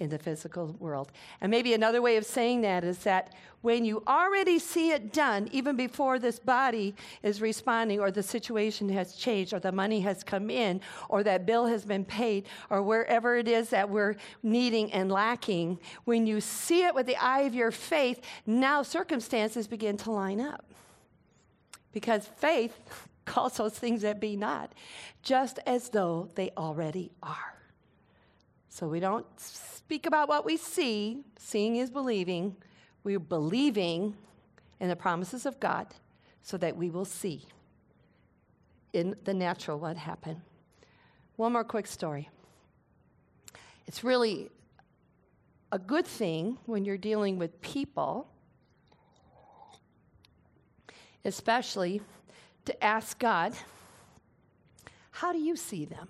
in 0.00 0.08
the 0.08 0.18
physical 0.18 0.74
world. 0.80 1.12
And 1.40 1.50
maybe 1.50 1.74
another 1.74 2.02
way 2.02 2.16
of 2.16 2.24
saying 2.24 2.62
that 2.62 2.82
is 2.82 2.98
that 3.00 3.34
when 3.60 3.84
you 3.84 4.02
already 4.08 4.58
see 4.58 4.90
it 4.90 5.12
done, 5.12 5.48
even 5.52 5.76
before 5.76 6.18
this 6.18 6.38
body 6.38 6.94
is 7.22 7.42
responding, 7.42 8.00
or 8.00 8.10
the 8.10 8.22
situation 8.22 8.88
has 8.88 9.14
changed, 9.14 9.52
or 9.52 9.60
the 9.60 9.70
money 9.70 10.00
has 10.00 10.24
come 10.24 10.48
in, 10.48 10.80
or 11.10 11.22
that 11.22 11.44
bill 11.44 11.66
has 11.66 11.84
been 11.84 12.04
paid, 12.04 12.46
or 12.70 12.82
wherever 12.82 13.36
it 13.36 13.46
is 13.46 13.68
that 13.68 13.90
we're 13.90 14.16
needing 14.42 14.90
and 14.92 15.12
lacking, 15.12 15.78
when 16.04 16.26
you 16.26 16.40
see 16.40 16.84
it 16.84 16.94
with 16.94 17.06
the 17.06 17.16
eye 17.16 17.42
of 17.42 17.54
your 17.54 17.70
faith, 17.70 18.20
now 18.46 18.82
circumstances 18.82 19.68
begin 19.68 19.98
to 19.98 20.10
line 20.10 20.40
up. 20.40 20.64
Because 21.92 22.26
faith 22.26 22.74
calls 23.26 23.58
those 23.58 23.78
things 23.78 24.00
that 24.00 24.20
be 24.20 24.36
not, 24.36 24.72
just 25.22 25.58
as 25.66 25.90
though 25.90 26.30
they 26.34 26.50
already 26.56 27.12
are. 27.22 27.59
So 28.70 28.86
we 28.86 29.00
don't 29.00 29.26
speak 29.38 30.06
about 30.06 30.28
what 30.28 30.46
we 30.46 30.56
see, 30.56 31.24
seeing 31.36 31.76
is 31.76 31.90
believing. 31.90 32.56
We're 33.02 33.18
believing 33.18 34.16
in 34.78 34.88
the 34.88 34.96
promises 34.96 35.44
of 35.44 35.58
God 35.58 35.88
so 36.42 36.56
that 36.56 36.76
we 36.76 36.88
will 36.88 37.04
see 37.04 37.44
in 38.92 39.16
the 39.24 39.34
natural 39.34 39.78
what 39.78 39.96
happened. 39.96 40.40
One 41.36 41.52
more 41.52 41.64
quick 41.64 41.86
story. 41.86 42.30
It's 43.86 44.04
really 44.04 44.50
a 45.72 45.78
good 45.78 46.06
thing 46.06 46.58
when 46.66 46.84
you're 46.84 46.96
dealing 46.96 47.38
with 47.38 47.60
people, 47.60 48.28
especially 51.24 52.00
to 52.66 52.84
ask 52.84 53.18
God, 53.18 53.52
how 55.10 55.32
do 55.32 55.38
you 55.38 55.56
see 55.56 55.84
them? 55.84 56.08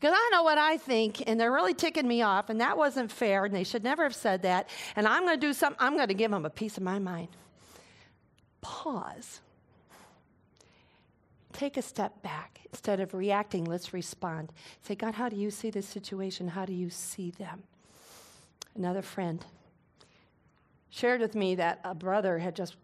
Because 0.00 0.14
I 0.16 0.30
know 0.30 0.44
what 0.44 0.58
I 0.58 0.76
think, 0.76 1.24
and 1.26 1.40
they're 1.40 1.50
really 1.50 1.74
ticking 1.74 2.06
me 2.06 2.22
off, 2.22 2.50
and 2.50 2.60
that 2.60 2.78
wasn't 2.78 3.10
fair, 3.10 3.44
and 3.46 3.52
they 3.52 3.64
should 3.64 3.82
never 3.82 4.04
have 4.04 4.14
said 4.14 4.42
that, 4.42 4.68
and 4.94 5.08
I'm 5.08 5.24
going 5.24 5.34
to 5.34 5.44
do 5.44 5.52
something, 5.52 5.76
I'm 5.80 5.96
going 5.96 6.06
to 6.06 6.14
give 6.14 6.30
them 6.30 6.46
a 6.46 6.50
piece 6.50 6.76
of 6.76 6.84
my 6.84 7.00
mind. 7.00 7.26
Pause. 8.60 9.40
Take 11.52 11.76
a 11.76 11.82
step 11.82 12.22
back. 12.22 12.60
Instead 12.70 13.00
of 13.00 13.12
reacting, 13.12 13.64
let's 13.64 13.92
respond. 13.92 14.52
Say, 14.82 14.94
God, 14.94 15.14
how 15.14 15.28
do 15.28 15.34
you 15.34 15.50
see 15.50 15.70
this 15.70 15.88
situation? 15.88 16.46
How 16.46 16.64
do 16.64 16.72
you 16.72 16.90
see 16.90 17.32
them? 17.32 17.64
Another 18.76 19.02
friend 19.02 19.44
shared 20.90 21.20
with 21.20 21.34
me 21.34 21.56
that 21.56 21.80
a 21.82 21.94
brother 21.94 22.38
had 22.38 22.54
just 22.54 22.76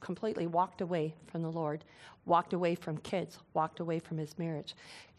completely 0.00 0.48
walked 0.48 0.80
away 0.80 1.14
from 1.28 1.42
the 1.42 1.50
Lord, 1.50 1.84
walked 2.26 2.52
away 2.52 2.74
from 2.74 2.98
kids, 2.98 3.38
walked 3.54 3.78
away 3.78 3.98
from 4.00 4.18
his 4.18 4.36
marriage, 4.38 4.74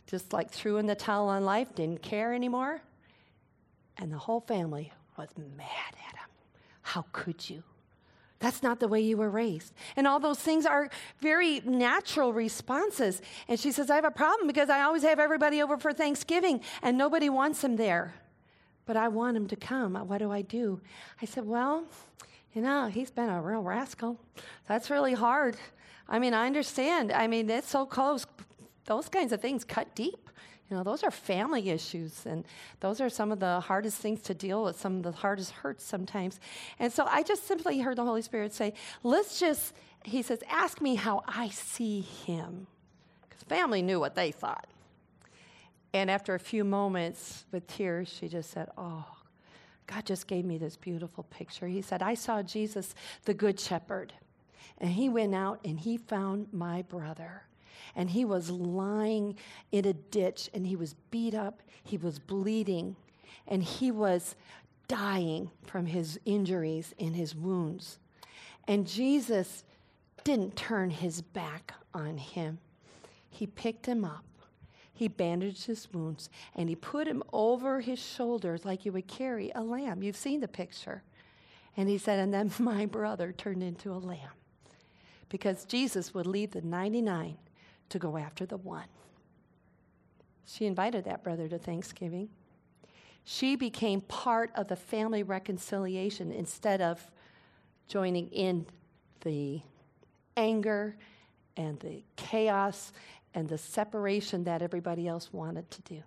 just 0.09 0.33
like 0.33 0.49
threw 0.49 0.77
in 0.77 0.87
the 0.87 0.95
towel 0.95 1.27
on 1.27 1.45
life, 1.45 1.75
didn't 1.75 2.01
care 2.01 2.33
anymore. 2.33 2.81
And 3.97 4.11
the 4.11 4.17
whole 4.17 4.39
family 4.39 4.91
was 5.17 5.29
mad 5.37 5.93
at 6.07 6.15
him. 6.15 6.29
How 6.81 7.05
could 7.11 7.49
you? 7.49 7.63
That's 8.39 8.63
not 8.63 8.79
the 8.79 8.87
way 8.87 9.01
you 9.01 9.17
were 9.17 9.29
raised. 9.29 9.73
And 9.97 10.07
all 10.07 10.19
those 10.19 10.39
things 10.39 10.65
are 10.65 10.89
very 11.19 11.59
natural 11.65 12.31
responses. 12.31 13.21
And 13.49 13.59
she 13.59 13.71
says, 13.71 13.89
I 13.89 13.95
have 13.95 14.05
a 14.05 14.11
problem 14.11 14.47
because 14.47 14.69
I 14.69 14.81
always 14.81 15.03
have 15.03 15.19
everybody 15.19 15.61
over 15.61 15.77
for 15.77 15.91
Thanksgiving 15.91 16.61
and 16.81 16.97
nobody 16.97 17.29
wants 17.29 17.61
them 17.61 17.75
there. 17.75 18.13
But 18.85 18.95
I 18.95 19.09
want 19.09 19.35
him 19.37 19.47
to 19.49 19.55
come. 19.55 19.95
What 19.95 20.19
do 20.19 20.31
I 20.31 20.41
do? 20.41 20.79
I 21.21 21.25
said, 21.25 21.45
Well, 21.45 21.83
you 22.55 22.61
know, 22.61 22.87
he's 22.87 23.11
been 23.11 23.29
a 23.29 23.41
real 23.41 23.61
rascal. 23.61 24.17
That's 24.67 24.89
really 24.89 25.13
hard. 25.13 25.57
I 26.07 26.17
mean, 26.17 26.33
I 26.33 26.47
understand. 26.47 27.11
I 27.11 27.27
mean, 27.27 27.49
it's 27.49 27.69
so 27.69 27.85
close. 27.85 28.25
Those 28.85 29.09
kinds 29.09 29.31
of 29.31 29.41
things 29.41 29.63
cut 29.63 29.93
deep. 29.95 30.29
You 30.69 30.77
know, 30.77 30.83
those 30.83 31.03
are 31.03 31.09
family 31.09 31.69
issues, 31.69 32.25
and 32.27 32.45
those 32.79 33.01
are 33.01 33.09
some 33.09 33.31
of 33.31 33.39
the 33.39 33.59
hardest 33.59 33.97
things 33.97 34.21
to 34.23 34.35
deal 34.35 34.63
with, 34.63 34.79
some 34.79 34.97
of 34.97 35.03
the 35.03 35.11
hardest 35.11 35.51
hurts 35.51 35.83
sometimes. 35.83 36.39
And 36.77 36.93
so 36.93 37.05
I 37.05 37.23
just 37.23 37.47
simply 37.47 37.79
heard 37.79 37.97
the 37.97 38.05
Holy 38.05 38.21
Spirit 38.21 38.53
say, 38.53 38.73
let's 39.01 39.39
just, 39.39 39.73
he 40.03 40.21
says, 40.21 40.43
ask 40.47 40.79
me 40.79 40.93
how 40.93 41.23
I 41.27 41.49
see 41.49 42.01
him. 42.01 42.67
Because 43.27 43.43
family 43.43 43.81
knew 43.81 43.99
what 43.99 44.13
they 44.13 44.31
thought. 44.31 44.67
And 45.91 46.11
after 46.11 46.35
a 46.35 46.39
few 46.39 46.63
moments 46.63 47.45
with 47.51 47.65
tears, 47.65 48.07
she 48.07 48.27
just 48.27 48.51
said, 48.51 48.69
oh, 48.77 49.05
God 49.87 50.05
just 50.05 50.27
gave 50.27 50.45
me 50.45 50.59
this 50.59 50.77
beautiful 50.77 51.23
picture. 51.23 51.65
He 51.65 51.81
said, 51.81 52.03
I 52.03 52.13
saw 52.13 52.43
Jesus, 52.43 52.93
the 53.25 53.33
Good 53.33 53.59
Shepherd, 53.59 54.13
and 54.77 54.91
he 54.91 55.09
went 55.09 55.33
out 55.33 55.61
and 55.65 55.79
he 55.79 55.97
found 55.97 56.53
my 56.53 56.83
brother 56.83 57.41
and 57.95 58.09
he 58.09 58.25
was 58.25 58.49
lying 58.49 59.35
in 59.71 59.85
a 59.85 59.93
ditch 59.93 60.49
and 60.53 60.65
he 60.65 60.75
was 60.75 60.93
beat 61.11 61.33
up, 61.33 61.61
he 61.83 61.97
was 61.97 62.19
bleeding, 62.19 62.95
and 63.47 63.63
he 63.63 63.91
was 63.91 64.35
dying 64.87 65.51
from 65.63 65.85
his 65.85 66.19
injuries 66.25 66.93
and 66.99 67.15
his 67.15 67.35
wounds. 67.35 67.99
And 68.67 68.87
Jesus 68.87 69.63
didn't 70.23 70.55
turn 70.55 70.89
his 70.89 71.21
back 71.21 71.73
on 71.93 72.17
him. 72.17 72.59
He 73.29 73.47
picked 73.47 73.85
him 73.85 74.03
up, 74.03 74.25
he 74.93 75.07
bandaged 75.07 75.65
his 75.65 75.87
wounds, 75.93 76.29
and 76.55 76.67
he 76.67 76.75
put 76.75 77.07
him 77.07 77.23
over 77.31 77.79
his 77.79 77.99
shoulders 77.99 78.65
like 78.65 78.85
you 78.85 78.91
would 78.91 79.07
carry 79.07 79.51
a 79.55 79.63
lamb. 79.63 80.03
You've 80.03 80.17
seen 80.17 80.41
the 80.41 80.47
picture. 80.47 81.03
And 81.77 81.87
he 81.87 81.97
said, 81.97 82.19
and 82.19 82.33
then 82.33 82.51
my 82.59 82.85
brother 82.85 83.31
turned 83.31 83.63
into 83.63 83.91
a 83.91 83.93
lamb 83.93 84.31
because 85.29 85.65
Jesus 85.65 86.13
would 86.13 86.27
leave 86.27 86.51
the 86.51 86.61
99 86.61 87.37
to 87.89 87.99
go 87.99 88.17
after 88.17 88.45
the 88.45 88.57
one. 88.57 88.87
She 90.45 90.65
invited 90.65 91.05
that 91.05 91.23
brother 91.23 91.47
to 91.47 91.59
Thanksgiving. 91.59 92.29
She 93.23 93.55
became 93.55 94.01
part 94.01 94.51
of 94.55 94.67
the 94.67 94.75
family 94.75 95.23
reconciliation 95.23 96.31
instead 96.31 96.81
of 96.81 97.11
joining 97.87 98.29
in 98.29 98.65
the 99.21 99.61
anger 100.37 100.95
and 101.57 101.79
the 101.79 102.03
chaos 102.15 102.93
and 103.33 103.47
the 103.47 103.57
separation 103.57 104.45
that 104.45 104.61
everybody 104.61 105.07
else 105.07 105.31
wanted 105.31 105.69
to 105.71 105.81
do. 105.83 106.01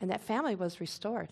And 0.00 0.10
that 0.10 0.22
family 0.22 0.54
was 0.54 0.80
restored. 0.80 1.28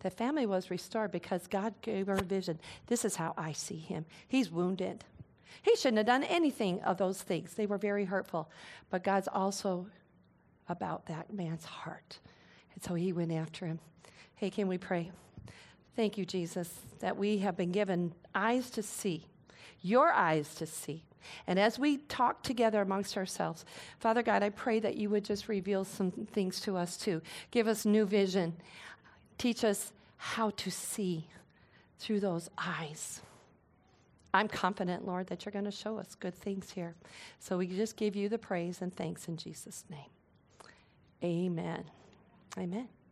That 0.00 0.14
family 0.14 0.46
was 0.46 0.70
restored 0.70 1.12
because 1.12 1.46
God 1.46 1.74
gave 1.80 2.08
her 2.08 2.16
a 2.16 2.22
vision. 2.22 2.58
This 2.88 3.04
is 3.04 3.14
how 3.14 3.34
I 3.36 3.52
see 3.52 3.76
him. 3.76 4.04
He's 4.26 4.50
wounded. 4.50 5.04
He 5.62 5.76
shouldn't 5.76 5.98
have 5.98 6.06
done 6.06 6.24
anything 6.24 6.80
of 6.82 6.96
those 6.98 7.20
things. 7.20 7.54
They 7.54 7.66
were 7.66 7.78
very 7.78 8.04
hurtful. 8.04 8.50
But 8.90 9.04
God's 9.04 9.28
also 9.28 9.86
about 10.68 11.06
that 11.06 11.32
man's 11.32 11.64
heart. 11.64 12.18
And 12.74 12.82
so 12.82 12.94
he 12.94 13.12
went 13.12 13.32
after 13.32 13.66
him. 13.66 13.78
Hey, 14.36 14.50
can 14.50 14.68
we 14.68 14.78
pray? 14.78 15.10
Thank 15.94 16.16
you, 16.16 16.24
Jesus, 16.24 16.80
that 17.00 17.16
we 17.16 17.38
have 17.38 17.56
been 17.56 17.70
given 17.70 18.14
eyes 18.34 18.70
to 18.70 18.82
see, 18.82 19.26
your 19.82 20.10
eyes 20.10 20.54
to 20.56 20.66
see. 20.66 21.04
And 21.46 21.58
as 21.58 21.78
we 21.78 21.98
talk 21.98 22.42
together 22.42 22.80
amongst 22.80 23.16
ourselves, 23.16 23.64
Father 23.98 24.22
God, 24.22 24.42
I 24.42 24.50
pray 24.50 24.80
that 24.80 24.96
you 24.96 25.10
would 25.10 25.24
just 25.24 25.48
reveal 25.48 25.84
some 25.84 26.10
things 26.10 26.60
to 26.62 26.76
us 26.76 26.96
too. 26.96 27.22
Give 27.50 27.68
us 27.68 27.84
new 27.84 28.04
vision. 28.04 28.54
Teach 29.38 29.64
us 29.64 29.92
how 30.16 30.50
to 30.50 30.70
see 30.70 31.26
through 31.98 32.20
those 32.20 32.50
eyes. 32.58 33.20
I'm 34.34 34.48
confident, 34.48 35.06
Lord, 35.06 35.26
that 35.28 35.44
you're 35.44 35.52
going 35.52 35.66
to 35.66 35.70
show 35.70 35.98
us 35.98 36.14
good 36.14 36.34
things 36.34 36.70
here. 36.70 36.94
So 37.38 37.58
we 37.58 37.66
just 37.66 37.96
give 37.96 38.16
you 38.16 38.28
the 38.28 38.38
praise 38.38 38.80
and 38.82 38.94
thanks 38.94 39.28
in 39.28 39.36
Jesus' 39.36 39.84
name. 39.90 40.10
Amen. 41.22 41.84
Amen. 42.58 42.88